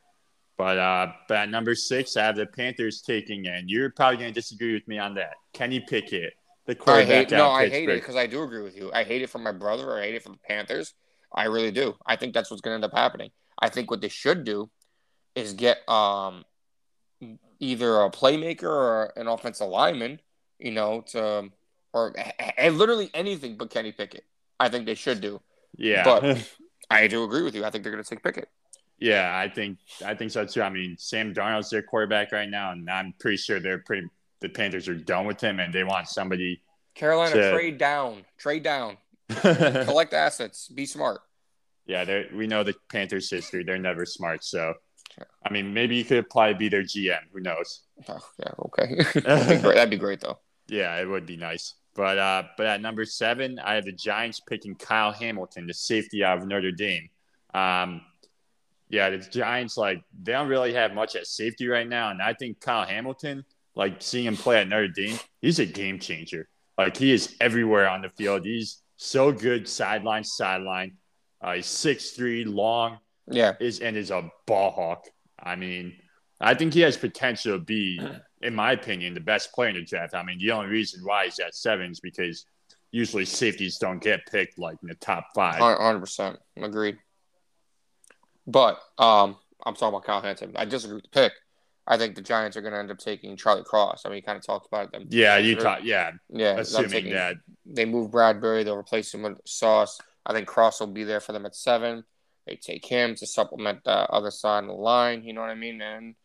[0.57, 4.33] But uh, but at number six, I have the Panthers taking, and you're probably going
[4.33, 5.33] to disagree with me on that.
[5.53, 6.33] Kenny Pickett,
[6.67, 7.09] the quarterback.
[7.09, 8.91] I hate, no, I hate it because I do agree with you.
[8.93, 9.97] I hate it for my brother.
[9.97, 10.93] I hate it for the Panthers.
[11.33, 11.95] I really do.
[12.05, 13.31] I think that's what's going to end up happening.
[13.57, 14.69] I think what they should do
[15.33, 16.43] is get um
[17.59, 20.19] either a playmaker or an offensive lineman,
[20.59, 21.49] you know, to
[21.93, 22.13] or
[22.57, 24.25] and literally anything but Kenny Pickett.
[24.59, 25.41] I think they should do.
[25.75, 26.47] Yeah, but
[26.89, 27.65] I do agree with you.
[27.65, 28.49] I think they're going to take Pickett.
[28.99, 30.61] Yeah, I think I think so too.
[30.61, 34.07] I mean, Sam Darnold's their quarterback right now, and I'm pretty sure they're pretty.
[34.41, 36.61] The Panthers are done with him, and they want somebody.
[36.93, 38.97] Carolina, to, trade down, trade down,
[39.29, 41.21] collect assets, be smart.
[41.85, 43.63] Yeah, we know the Panthers' history.
[43.63, 44.43] They're never smart.
[44.43, 44.73] So,
[45.45, 47.19] I mean, maybe you could probably be their GM.
[47.33, 47.81] Who knows?
[48.07, 48.95] Oh, yeah, okay.
[49.21, 49.75] That'd, be great.
[49.75, 50.39] That'd be great, though.
[50.67, 51.73] Yeah, it would be nice.
[51.93, 56.23] But uh, but at number seven, I have the Giants picking Kyle Hamilton, the safety
[56.23, 57.09] out of Notre Dame.
[57.53, 58.01] Um,
[58.89, 62.33] yeah, the Giants like they don't really have much at safety right now, and I
[62.33, 63.43] think Kyle Hamilton,
[63.75, 66.47] like seeing him play at Notre Dame, he's a game changer.
[66.77, 68.45] Like he is everywhere on the field.
[68.45, 70.93] He's so good sideline sideline.
[71.41, 72.99] Uh, he's six three, long.
[73.27, 75.07] Yeah, is and is a ball hawk.
[75.37, 75.93] I mean,
[76.39, 77.99] I think he has potential to be
[78.41, 80.13] in my opinion, the best player in the draft.
[80.13, 82.45] I mean, the only reason why he's at seven is because
[82.91, 85.59] usually safeties don't get picked like in the top five.
[85.59, 86.97] Hundred percent agreed.
[88.47, 90.53] But um, I'm talking about Kyle Hamilton.
[90.55, 91.33] I disagree with the pick.
[91.87, 94.03] I think the Giants are going to end up taking Charlie Cross.
[94.05, 95.07] I mean, he kind of talked about them.
[95.09, 95.79] Yeah, you talk.
[95.83, 96.59] Yeah, yeah.
[96.59, 99.99] Assuming taking, that they move Bradberry, they'll replace him with Sauce.
[100.25, 102.03] I think Cross will be there for them at seven.
[102.47, 105.23] They take him to supplement the other side of the line.
[105.23, 105.81] You know what I mean?
[105.81, 106.15] And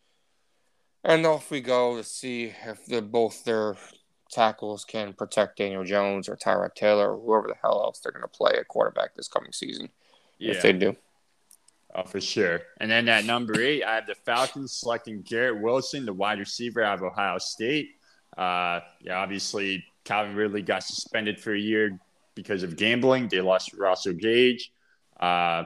[1.07, 3.75] and off we go to see if the, both their
[4.29, 8.21] tackles can protect Daniel Jones or Tyrod Taylor or whoever the hell else they're going
[8.21, 9.89] to play at quarterback this coming season.
[10.37, 10.51] Yeah.
[10.51, 10.95] If they do.
[11.95, 12.61] Oh, for sure.
[12.79, 16.83] And then at number eight, I have the Falcons selecting Garrett Wilson, the wide receiver
[16.83, 17.91] out of Ohio State.
[18.37, 21.97] Uh, yeah, obviously, Calvin Ridley got suspended for a year
[22.35, 23.29] because of gambling.
[23.29, 24.71] They lost Russell Gage.
[25.19, 25.63] Uh,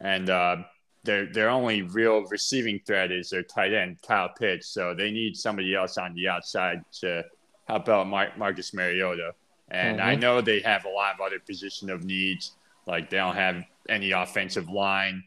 [0.00, 0.56] and uh,
[1.04, 4.68] their their only real receiving threat is their tight end Kyle Pitts.
[4.68, 7.24] So they need somebody else on the outside to
[7.66, 9.32] help out Mar- Marcus Mariota.
[9.70, 10.08] And mm-hmm.
[10.08, 12.52] I know they have a lot of other position of needs,
[12.86, 15.24] like they don't have any offensive line,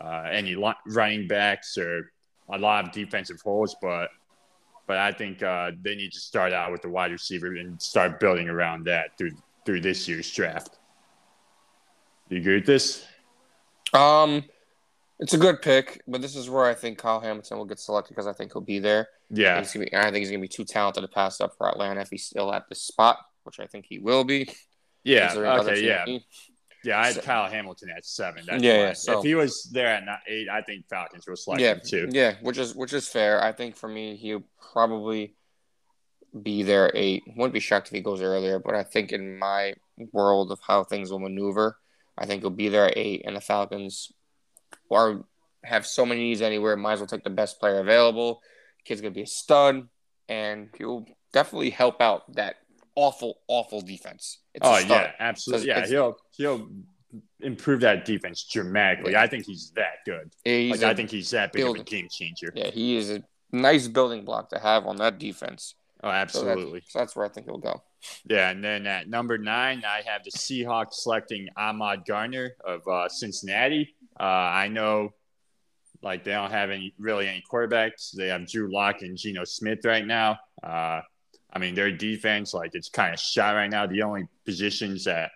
[0.00, 0.56] uh, any
[0.86, 2.12] running backs, or
[2.48, 3.76] a lot of defensive holes.
[3.82, 4.10] But
[4.86, 8.18] but I think uh, they need to start out with the wide receiver and start
[8.20, 9.32] building around that through
[9.66, 10.78] through this year's draft.
[12.28, 13.04] Do you agree with this?
[13.92, 14.44] Um,
[15.20, 18.10] it's a good pick, but this is where I think Kyle Hamilton will get selected
[18.10, 19.08] because I think he'll be there.
[19.30, 22.10] Yeah, be, I think he's gonna be too talented to pass up for Atlanta if
[22.10, 24.48] he's still at this spot, which I think he will be.
[25.04, 25.32] Yeah.
[25.34, 25.84] Okay.
[25.84, 26.18] Yeah.
[26.84, 28.44] Yeah, I had so, Kyle Hamilton at seven.
[28.46, 31.60] That's yeah, yeah so, if he was there at eight, I think Falcons will select
[31.60, 32.08] yeah, him too.
[32.10, 33.42] Yeah, which is which is fair.
[33.42, 35.34] I think for me, he'll probably
[36.40, 37.24] be there eight.
[37.36, 39.74] Wouldn't be shocked if he goes earlier, but I think in my
[40.12, 41.78] world of how things will maneuver,
[42.16, 44.12] I think he'll be there at eight, and the Falcons
[44.88, 45.24] or
[45.64, 48.42] have so many needs anywhere, might as well take the best player available.
[48.84, 49.88] Kid's gonna be a stud,
[50.28, 52.56] and he'll definitely help out that
[52.94, 54.38] awful, awful defense.
[54.54, 55.66] It's oh yeah, absolutely.
[55.66, 56.68] So yeah, he'll he'll
[57.40, 59.12] improve that defense dramatically.
[59.12, 59.22] Yeah.
[59.22, 60.30] I think he's that good.
[60.44, 61.80] He's like, I think he's that big building.
[61.82, 62.52] of a game changer.
[62.54, 63.22] Yeah, he is a
[63.52, 65.74] nice building block to have on that defense.
[66.02, 66.64] Oh, absolutely.
[66.64, 67.82] So that's, so that's where I think he'll go.
[68.28, 73.08] Yeah, and then at number nine, I have the Seahawks selecting Ahmad Gardner of uh,
[73.08, 73.96] Cincinnati.
[74.18, 75.14] Uh, I know
[76.02, 78.12] like they don't have any really any quarterbacks.
[78.12, 80.38] They have Drew Lock and Geno Smith right now.
[80.62, 81.00] Uh,
[81.52, 83.86] I mean, their defense, like it's kind of shot right now.
[83.86, 85.30] The only positions that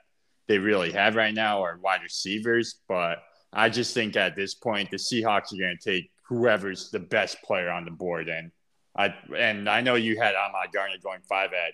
[0.46, 2.76] they really have right now are wide receivers.
[2.88, 3.22] But
[3.52, 7.42] I just think at this point, the Seahawks are going to take whoever's the best
[7.42, 8.28] player on the board.
[8.28, 8.50] And
[8.96, 11.72] I and I know you had Ahmad Gardner going five at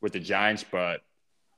[0.00, 1.00] with the Giants, but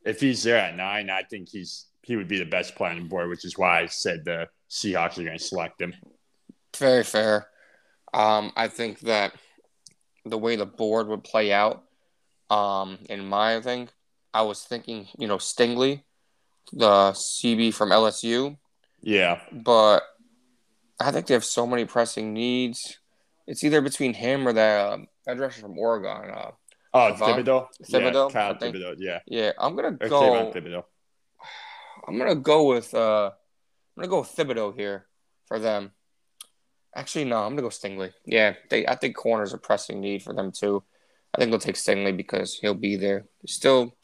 [0.05, 2.99] if he's there at nine, I think he's he would be the best player on
[2.99, 5.95] the board, which is why I said the Seahawks are going to select him.
[6.77, 7.49] Very fair.
[8.14, 9.35] Um, I think that
[10.25, 11.85] the way the board would play out,
[12.49, 13.91] um, in my thing,
[14.33, 16.03] I was thinking, you know, Stingley,
[16.73, 18.57] the CB from LSU.
[19.03, 19.41] Yeah.
[19.53, 20.05] But
[20.99, 22.99] I think they have so many pressing needs.
[23.47, 26.31] It's either between him or that uh, rusher from Oregon.
[26.31, 26.51] Uh,
[26.95, 27.66] oh, Thibodeaux.
[27.83, 28.33] Thibodeaux.
[28.33, 28.95] Yeah, Kyle Thibodeaux.
[28.99, 29.18] Yeah.
[29.27, 30.53] Yeah, I'm gonna go.
[32.09, 32.95] I'm gonna go with.
[32.95, 33.33] Uh,
[33.97, 35.07] I'm gonna go with Thibodeaux here
[35.47, 35.93] for them.
[36.95, 38.12] Actually, no, I'm gonna go Stingley.
[38.24, 38.86] Yeah, they.
[38.86, 40.82] I think corners a pressing need for them too.
[41.34, 43.26] I think they'll take Stingley because he'll be there.
[43.47, 43.97] Still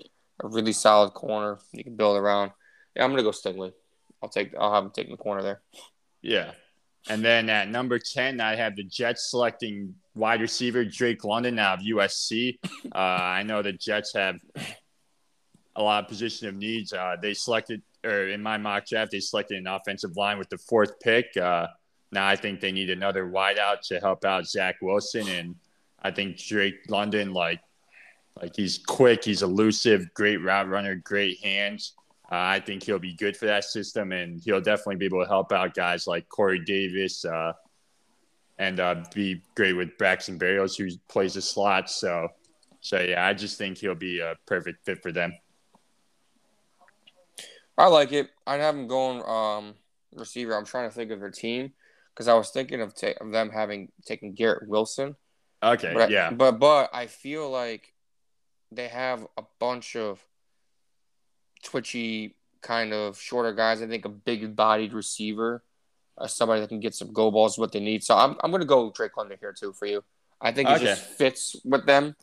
[0.42, 2.52] a really solid corner you can build around.
[2.96, 3.72] Yeah, I'm gonna go Stingley.
[4.22, 4.54] I'll take.
[4.58, 5.62] I'll have him taking the corner there.
[6.22, 6.52] Yeah,
[7.08, 11.78] and then at number ten, I have the Jets selecting wide receiver Drake London out
[11.78, 12.58] of USC.
[12.94, 14.36] Uh, I know the Jets have
[15.76, 16.92] a lot of position of needs.
[16.92, 20.58] Uh, they selected, or in my mock draft, they selected an offensive line with the
[20.58, 21.36] fourth pick.
[21.36, 21.66] Uh,
[22.10, 25.54] now I think they need another wideout to help out Zach Wilson, and
[26.02, 27.60] I think Drake London, like,
[28.40, 31.94] like he's quick, he's elusive, great route runner, great hands.
[32.30, 35.28] Uh, I think he'll be good for that system, and he'll definitely be able to
[35.28, 37.52] help out guys like Corey Davis, uh,
[38.58, 41.90] and uh, be great with Braxton Berrios, who plays the slot.
[41.90, 42.28] So,
[42.80, 45.32] so yeah, I just think he'll be a perfect fit for them.
[47.78, 48.30] I like it.
[48.46, 49.74] I'd have him going um,
[50.14, 50.56] receiver.
[50.56, 51.72] I'm trying to think of their team
[52.14, 55.16] because I was thinking of, ta- of them having taken Garrett Wilson.
[55.62, 57.92] Okay, but yeah, but but I feel like
[58.70, 60.24] they have a bunch of
[61.64, 63.82] twitchy kind of shorter guys.
[63.82, 65.64] I think a big bodied receiver,
[66.16, 68.04] uh, somebody that can get some go balls, what they need.
[68.04, 70.04] So I'm I'm gonna go Drake London here too for you.
[70.40, 70.84] I think it okay.
[70.84, 72.14] just fits with them.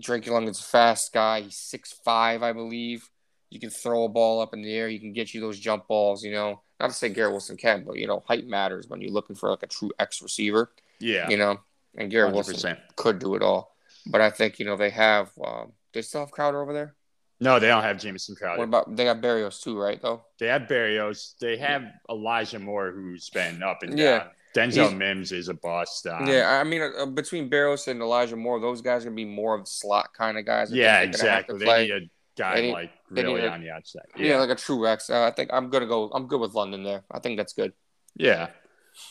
[0.00, 1.42] Drake London's a fast guy.
[1.42, 3.08] He's six five, I believe.
[3.50, 4.88] You can throw a ball up in the air.
[4.88, 6.24] He can get you those jump balls.
[6.24, 9.12] You know, not to say Garrett Wilson can, but you know, height matters when you're
[9.12, 10.72] looking for like a true X receiver.
[10.98, 11.28] Yeah.
[11.28, 11.60] You know,
[11.96, 12.34] and Garrett 100%.
[12.34, 13.76] Wilson could do it all.
[14.06, 15.30] But I think you know they have.
[15.44, 16.94] Um, they still have Crowder over there.
[17.40, 18.58] No, they don't have Jamison Crowder.
[18.58, 20.00] What about they got Berrios too, right?
[20.00, 21.34] Though they have Berrios.
[21.38, 24.18] They have Elijah Moore, who's been up and yeah.
[24.18, 24.28] down.
[24.56, 26.06] Denzel He's, Mims is a bust.
[26.06, 29.26] Um, yeah, I mean, uh, between Berrios and Elijah Moore, those guys are gonna be
[29.26, 30.72] more of slot kind of guys.
[30.72, 31.58] Yeah, exactly.
[31.58, 32.00] They need a
[32.36, 34.06] guy need, like really a, on the outside.
[34.16, 34.26] Yeah.
[34.26, 34.38] yeah.
[34.38, 35.10] like a true Rex.
[35.10, 36.10] Uh, I think I'm gonna go.
[36.10, 37.02] I'm good with London there.
[37.10, 37.72] I think that's good.
[38.16, 38.48] Yeah.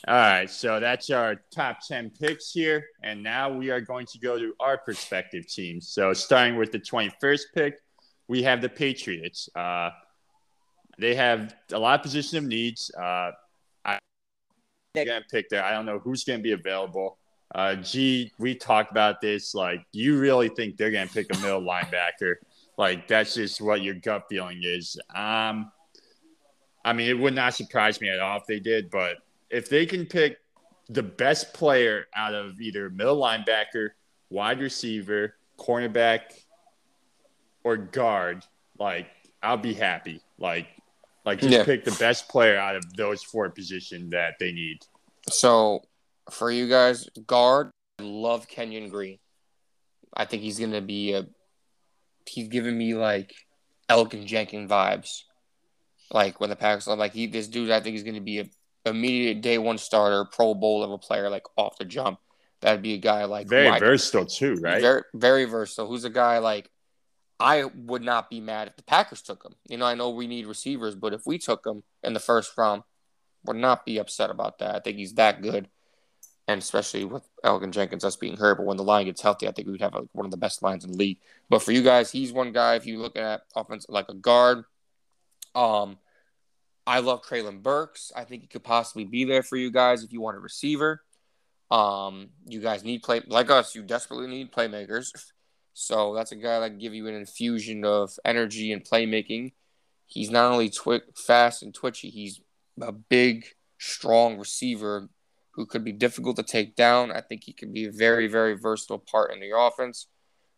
[0.07, 2.85] All right, so that's our top 10 picks here.
[3.03, 5.89] And now we are going to go to our perspective teams.
[5.89, 7.75] So, starting with the 21st pick,
[8.27, 9.47] we have the Patriots.
[9.55, 9.91] Uh,
[10.97, 12.89] they have a lot of position of needs.
[12.97, 13.31] Uh,
[13.83, 13.99] I,
[14.95, 15.63] am going to pick there.
[15.63, 17.17] I don't know who's going to be available.
[17.53, 19.53] Uh, G, we talked about this.
[19.53, 22.35] Like, you really think they're going to pick a middle linebacker?
[22.77, 24.97] Like, that's just what your gut feeling is.
[25.13, 25.71] Um,
[26.83, 29.17] I mean, it would not surprise me at all if they did, but
[29.49, 30.37] if they can pick
[30.89, 33.89] the best player out of either middle linebacker,
[34.29, 36.21] wide receiver, cornerback,
[37.63, 38.45] or guard,
[38.77, 39.07] like
[39.41, 40.21] I'll be happy.
[40.37, 40.67] Like,
[41.25, 41.63] like just yeah.
[41.63, 44.79] pick the best player out of those four positions that they need.
[45.29, 45.83] So,
[46.29, 49.17] for you guys, guard, I love Kenyon Green.
[50.13, 51.25] I think he's gonna be a.
[52.25, 53.33] He's giving me like
[53.89, 55.21] Elgton Jenkins vibes.
[56.11, 58.45] Like when the Packers, like he, this dude, I think he's gonna be a
[58.85, 62.19] immediate day one starter, Pro Bowl level player, like off the jump.
[62.61, 64.81] That'd be a guy like very versatile too, right?
[64.81, 65.87] Very, very versatile.
[65.87, 66.69] Who's a guy like
[67.39, 69.53] I would not be mad if the Packers took him.
[69.67, 72.57] You know, I know we need receivers, but if we took him in the first
[72.57, 72.83] round,
[73.45, 74.75] would not be upset about that.
[74.75, 75.67] I think he's that good,
[76.47, 78.57] and especially with Elgton Jenkins us being hurt.
[78.57, 80.61] But when the line gets healthy, I think we'd have like one of the best
[80.61, 81.19] lines in the league.
[81.49, 82.75] But for you guys, he's one guy.
[82.75, 84.63] If you look at offense like a guard,
[85.55, 85.97] um,
[86.85, 88.11] I love Treylon Burks.
[88.15, 91.01] I think he could possibly be there for you guys if you want a receiver.
[91.71, 93.73] Um, you guys need play like us.
[93.73, 95.07] You desperately need playmakers.
[95.73, 99.53] So that's a guy that can give you an infusion of energy and playmaking.
[100.05, 102.09] He's not only twi- fast and twitchy.
[102.09, 102.39] He's
[102.79, 103.45] a big,
[103.79, 105.09] strong receiver
[105.55, 107.11] who could be difficult to take down.
[107.11, 110.07] I think he could be a very, very versatile part in the offense.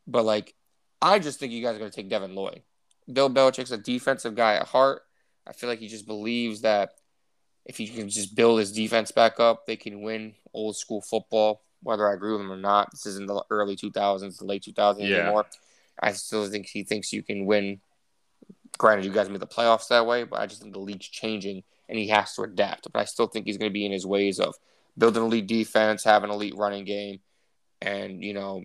[0.08, 0.56] But like,
[1.02, 2.64] I just think you guys are going to take Devin Lloyd.
[3.12, 5.04] Bill Belichick's a defensive guy at heart.
[5.46, 6.92] I feel like he just believes that
[7.66, 11.62] if he can just build his defense back up, they can win old school football.
[11.84, 15.08] Whether I agree with him or not, this isn't the early 2000s, the late 2000s
[15.10, 15.18] Yeah.
[15.18, 15.46] anymore.
[16.00, 17.82] I still think he thinks you can win.
[18.78, 21.64] Granted, you guys made the playoffs that way, but I just think the league's changing
[21.88, 22.92] and he has to adapt.
[22.92, 24.56] But I still think he's going to be in his ways of
[24.98, 27.20] building elite defense, have an elite running game,
[27.82, 28.64] and you know,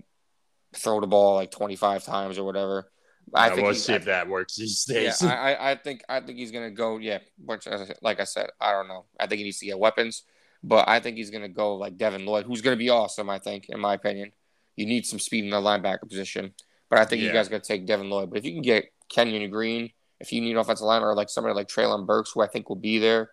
[0.74, 2.90] throw the ball like 25 times or whatever.
[3.34, 5.22] I Uh, think we'll he's- see if that works these days.
[5.22, 6.98] I, I- I think I think he's gonna go.
[6.98, 7.66] Yeah, which
[8.02, 9.06] like I said, I don't know.
[9.18, 10.24] I think he needs to get weapons,
[10.62, 13.30] but I think he's gonna go like Devin Lloyd, who's gonna be awesome.
[13.30, 14.32] I think, in my opinion,
[14.76, 16.54] you need some speed in the linebacker position,
[16.90, 17.34] but I think you Yeah.
[17.34, 18.30] guys gotta take Devin Lloyd.
[18.30, 21.54] But if you can get Kenyon Green, if you need offensive line or like somebody
[21.54, 23.30] like Treylon Burks, who I think will be there,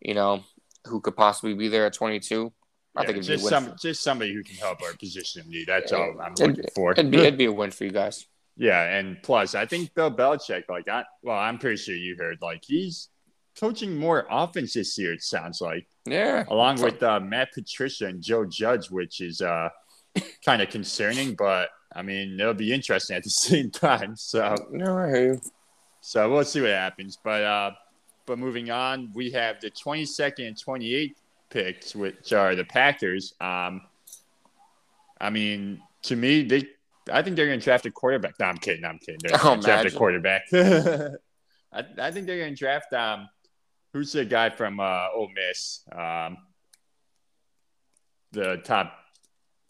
[0.00, 0.44] you know,
[0.86, 2.52] who could possibly be there at 22,
[2.96, 3.50] I Yeah, think it'd be a just win.
[3.50, 5.66] some, just somebody who can help our position of need.
[5.68, 6.92] That's Yeah, all I'm it'd- looking for.
[6.92, 8.26] it'd be it'd be a win for you guys.
[8.56, 12.38] Yeah, and plus, I think Bill Belichick, like, I, well, I'm pretty sure you heard,
[12.40, 13.08] like, he's
[13.58, 15.12] coaching more offense this year.
[15.12, 19.70] It sounds like, Yeah, along with uh, Matt Patricia and Joe Judge, which is uh,
[20.44, 24.14] kind of concerning, but I mean, it'll be interesting at the same time.
[24.14, 25.40] So, no, I hear you.
[26.00, 27.18] so we'll see what happens.
[27.24, 27.70] But, uh,
[28.26, 31.14] but moving on, we have the 22nd and 28th
[31.50, 33.34] picks, which are the Packers.
[33.40, 33.82] Um,
[35.20, 36.64] I mean, to me, they
[37.12, 38.34] I think they're going to draft a quarterback.
[38.40, 38.84] No, I'm kidding.
[38.84, 39.18] I'm kidding.
[39.22, 40.42] They're Oh, going to draft a quarterback.
[40.52, 43.28] I, I think they're going to draft um,
[43.92, 45.80] who's the guy from uh, Ole Miss?
[45.92, 46.38] Um,
[48.32, 48.92] the top,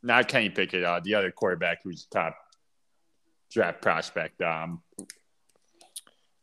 [0.03, 0.85] not Kenny Pickett.
[0.85, 2.37] Uh, the other quarterback who's the top
[3.51, 4.41] draft prospect.
[4.41, 4.83] Um,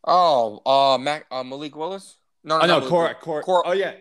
[0.03, 2.15] Oh, uh, Mac, uh, Malik Willis?
[2.43, 3.93] No, oh no, not Cor, Malik- Cor, Cor- Oh yeah,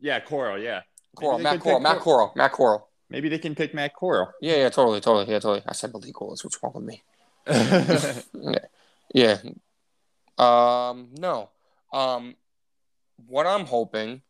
[0.00, 0.58] yeah, Corral.
[0.58, 0.82] Yeah,
[1.16, 2.88] Corral, Matt Corral, Matt Cor- Corral, Matt Corral.
[3.08, 4.32] maybe they can pick Matt Corral.
[4.40, 5.62] Yeah, yeah, totally, totally, yeah, totally.
[5.66, 6.44] I said Malik Willis.
[6.44, 7.02] What's wrong with me?
[9.14, 9.38] Yeah.
[10.36, 11.48] Um, no.
[11.92, 12.34] Um,
[13.28, 14.20] what I'm hoping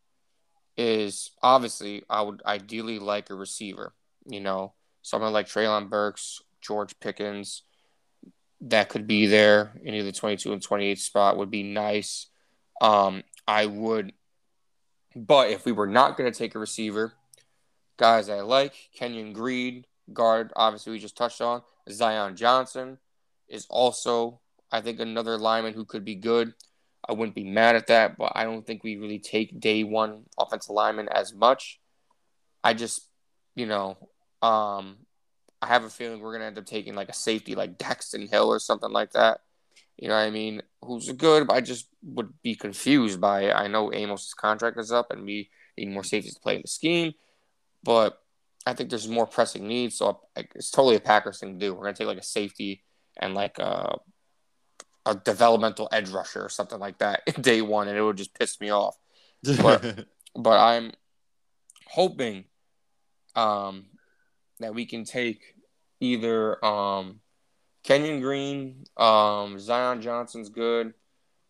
[0.76, 3.94] is obviously I would ideally like a receiver.
[4.26, 7.62] You know, someone like Treylon Burks, George Pickens,
[8.62, 12.26] that could be there in either 22 and 28 spot would be nice.
[12.80, 14.12] Um, I would,
[15.14, 17.12] but if we were not going to take a receiver,
[17.96, 21.62] guys I like Kenyon Green, guard, obviously we just touched on.
[21.90, 22.98] Zion Johnson
[23.48, 24.40] is also,
[24.70, 26.54] I think, another lineman who could be good.
[27.08, 30.24] I wouldn't be mad at that, but I don't think we really take day one
[30.38, 31.78] offensive lineman as much.
[32.64, 33.08] I just,
[33.54, 33.96] you know,
[34.42, 35.05] um,
[35.66, 38.48] I have a feeling we're gonna end up taking like a safety like Daxton Hill
[38.48, 39.40] or something like that.
[39.96, 40.62] You know what I mean?
[40.82, 43.52] Who's good, but I just would be confused by it.
[43.52, 46.68] I know Amos's contract is up and we need more safeties to play in the
[46.68, 47.14] scheme,
[47.82, 48.20] but
[48.66, 49.96] I think there's more pressing needs.
[49.96, 51.74] So like, it's totally a Packers thing to do.
[51.74, 52.84] We're gonna take like a safety
[53.20, 53.98] and like a,
[55.06, 58.34] a developmental edge rusher or something like that in day one, and it would just
[58.38, 58.96] piss me off.
[59.42, 60.06] But-
[60.38, 60.92] But I'm
[61.88, 62.44] hoping
[63.34, 63.86] um,
[64.60, 65.54] that we can take
[66.00, 67.20] either um,
[67.84, 70.94] Kenyon Green, um, Zion Johnson's good.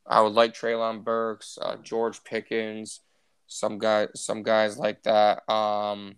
[0.07, 3.01] I would like Treylon Burks, uh, George Pickens,
[3.47, 5.49] some guy, some guys like that.
[5.51, 6.17] Um,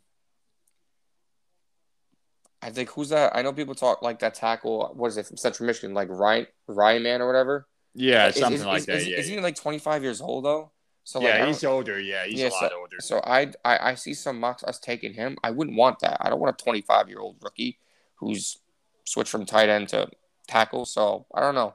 [2.60, 3.34] I think who's that?
[3.36, 4.92] I know people talk like that tackle.
[4.94, 5.94] What is it from Central Michigan?
[5.94, 7.66] Like Ryan Ryan Man or whatever.
[7.94, 8.96] yeah, Is- something is, like is, that.
[8.96, 9.36] Is, yeah, is yeah.
[9.36, 10.72] he like 25 years old though?
[11.04, 11.98] So like, yeah, he's older.
[11.98, 12.96] Yeah, he's Yeah, a lot older.
[13.00, 15.38] so I, I I see some mocks us taking him.
[15.42, 16.18] I wouldn't want that.
[16.20, 17.78] I don't want a 25 year old rookie
[18.18, 18.58] who's
[19.04, 20.08] switched from tight end to
[20.46, 20.84] tackle.
[20.84, 21.74] So I don't know,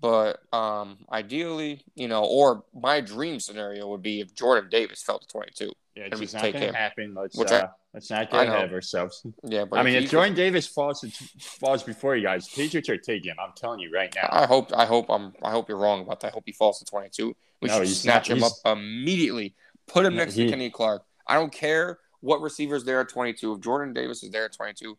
[0.00, 5.18] but um, ideally, you know, or my dream scenario would be if Jordan Davis fell
[5.18, 5.72] to 22.
[5.96, 7.14] yeah, it's just not going to happen.
[7.14, 9.26] Let's Which uh, I- let's not get ahead of ourselves.
[9.44, 11.00] Yeah, but I mean, if Jordan Davis falls
[11.38, 13.36] falls before you guys, Patriots are taking him.
[13.40, 14.28] I'm telling you right now.
[14.30, 16.28] I hope I hope I'm I hope you're wrong about that.
[16.28, 17.34] I hope he falls to 22.
[17.60, 19.54] We No, should snatch not- him up immediately.
[19.86, 21.04] Put him next he- to Kenny Clark.
[21.26, 23.54] I don't care what receiver's there at 22.
[23.54, 24.96] If Jordan Davis is there at 22,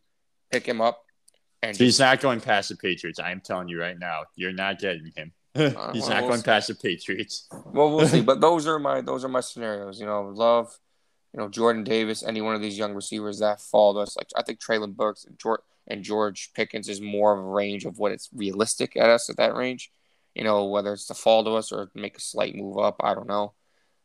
[0.51, 1.03] pick him up
[1.61, 3.19] and He's not going past the Patriots.
[3.19, 4.23] I'm telling you right now.
[4.35, 5.33] You're not getting him.
[5.53, 6.45] Uh, he's well, not we'll going see.
[6.45, 7.49] past the Patriots.
[7.51, 8.21] Well, we'll see.
[8.25, 9.99] But those are my those are my scenarios.
[9.99, 10.79] You know, love,
[11.33, 14.15] you know, Jordan Davis, any one of these young receivers that fall to us.
[14.15, 17.83] Like I think Treylon Burks and George and George Pickens is more of a range
[17.83, 19.91] of what it's realistic at us at that range.
[20.35, 23.13] You know, whether it's to fall to us or make a slight move up, I
[23.13, 23.51] don't know.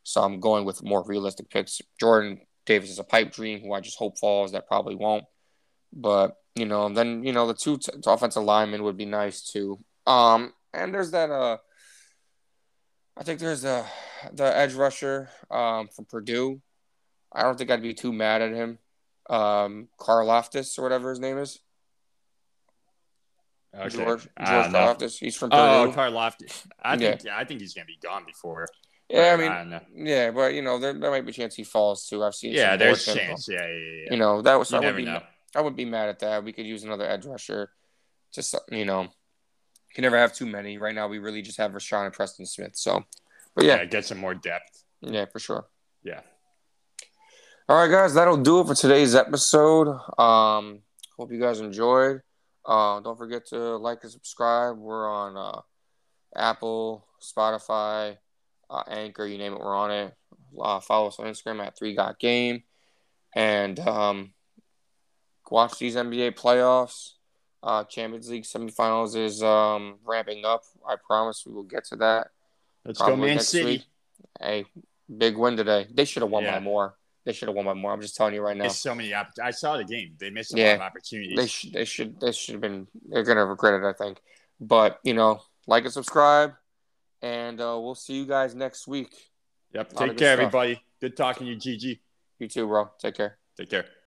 [0.02, 1.80] So I'm going with more realistic picks.
[2.00, 4.50] Jordan Davis is a pipe dream who I just hope falls.
[4.50, 5.26] That probably won't.
[5.92, 9.78] But you know, then you know the two t- offensive linemen would be nice too.
[10.06, 11.58] Um, and there's that uh,
[13.16, 13.84] I think there's the
[14.32, 16.60] the edge rusher um from Purdue.
[17.32, 18.78] I don't think I'd be too mad at him.
[19.28, 21.58] Um, Carl Loftus or whatever his name is.
[23.74, 23.88] Okay.
[23.90, 24.68] George George I.
[24.68, 25.18] Karlaftis.
[25.18, 25.62] He's from Purdue.
[25.62, 26.66] Oh, Karlaftis.
[26.82, 27.16] I Yeah.
[27.16, 28.68] think I think he's gonna be gone before.
[29.08, 29.80] Yeah, I But mean, don't know.
[29.94, 32.24] yeah, but you know, there, there might be a chance he falls too.
[32.24, 32.52] I've seen.
[32.52, 33.46] yeah, there's a chance.
[33.48, 34.02] Yeah, yeah, yeah.
[34.04, 34.12] yeah.
[34.12, 34.72] You know, that was.
[34.72, 35.04] I would be.
[35.04, 35.22] know.
[35.54, 36.44] I wouldn't be mad at that.
[36.44, 37.70] We could use another edge rusher.
[38.32, 40.78] Just you know, you can never have too many.
[40.78, 42.72] Right now, we really just have Rashan and Preston Smith.
[42.74, 43.04] So,
[43.54, 44.84] but Yeah, yeah, get some more depth.
[45.00, 45.66] yeah, for sure.
[46.02, 46.20] Yeah.
[47.68, 49.88] All right, guys, that'll do it for today's episode.
[50.18, 50.82] Um,
[51.16, 52.20] hope you guys enjoyed.
[52.64, 54.76] Uh, don't forget to like and subscribe.
[54.78, 55.60] We're on uh,
[56.36, 58.18] Apple, Spotify,
[58.70, 60.14] uh, Anchor, you name it, we're on it.
[60.60, 62.62] Uh, follow us on Instagram at Three Got Game,
[63.34, 64.32] and um,
[65.50, 67.12] watch these NBA playoffs.
[67.62, 70.62] Uh, Champions League semifinals is um, ramping up.
[70.86, 72.28] I promise we will get to that.
[72.84, 73.64] Let's go, Man City.
[73.64, 73.84] week.
[74.40, 74.64] Hey,
[75.18, 75.86] big win today.
[75.92, 76.58] They should have won Yeah.
[76.58, 76.94] by more.
[77.24, 77.92] They should have won by more.
[77.92, 78.68] I'm just telling you right now.
[78.68, 79.12] So many.
[79.12, 80.14] Opp- I saw the game.
[80.18, 80.66] They missed a Yeah.
[80.72, 81.36] lot of opportunities.
[81.36, 81.72] They should.
[81.72, 82.20] They should.
[82.20, 82.86] They should have been.
[83.08, 83.84] They're gonna regret it.
[83.84, 84.20] I think.
[84.60, 86.52] But you know, like and subscribe,
[87.22, 89.12] and uh, we'll see you guys next week.
[89.72, 89.88] yep.
[89.90, 90.46] Take care, stuff.
[90.46, 90.80] everybody.
[91.00, 91.98] Good talking to you, GG.
[92.38, 92.90] You too, bro.
[93.00, 93.38] Take care.
[93.56, 93.96] Take care.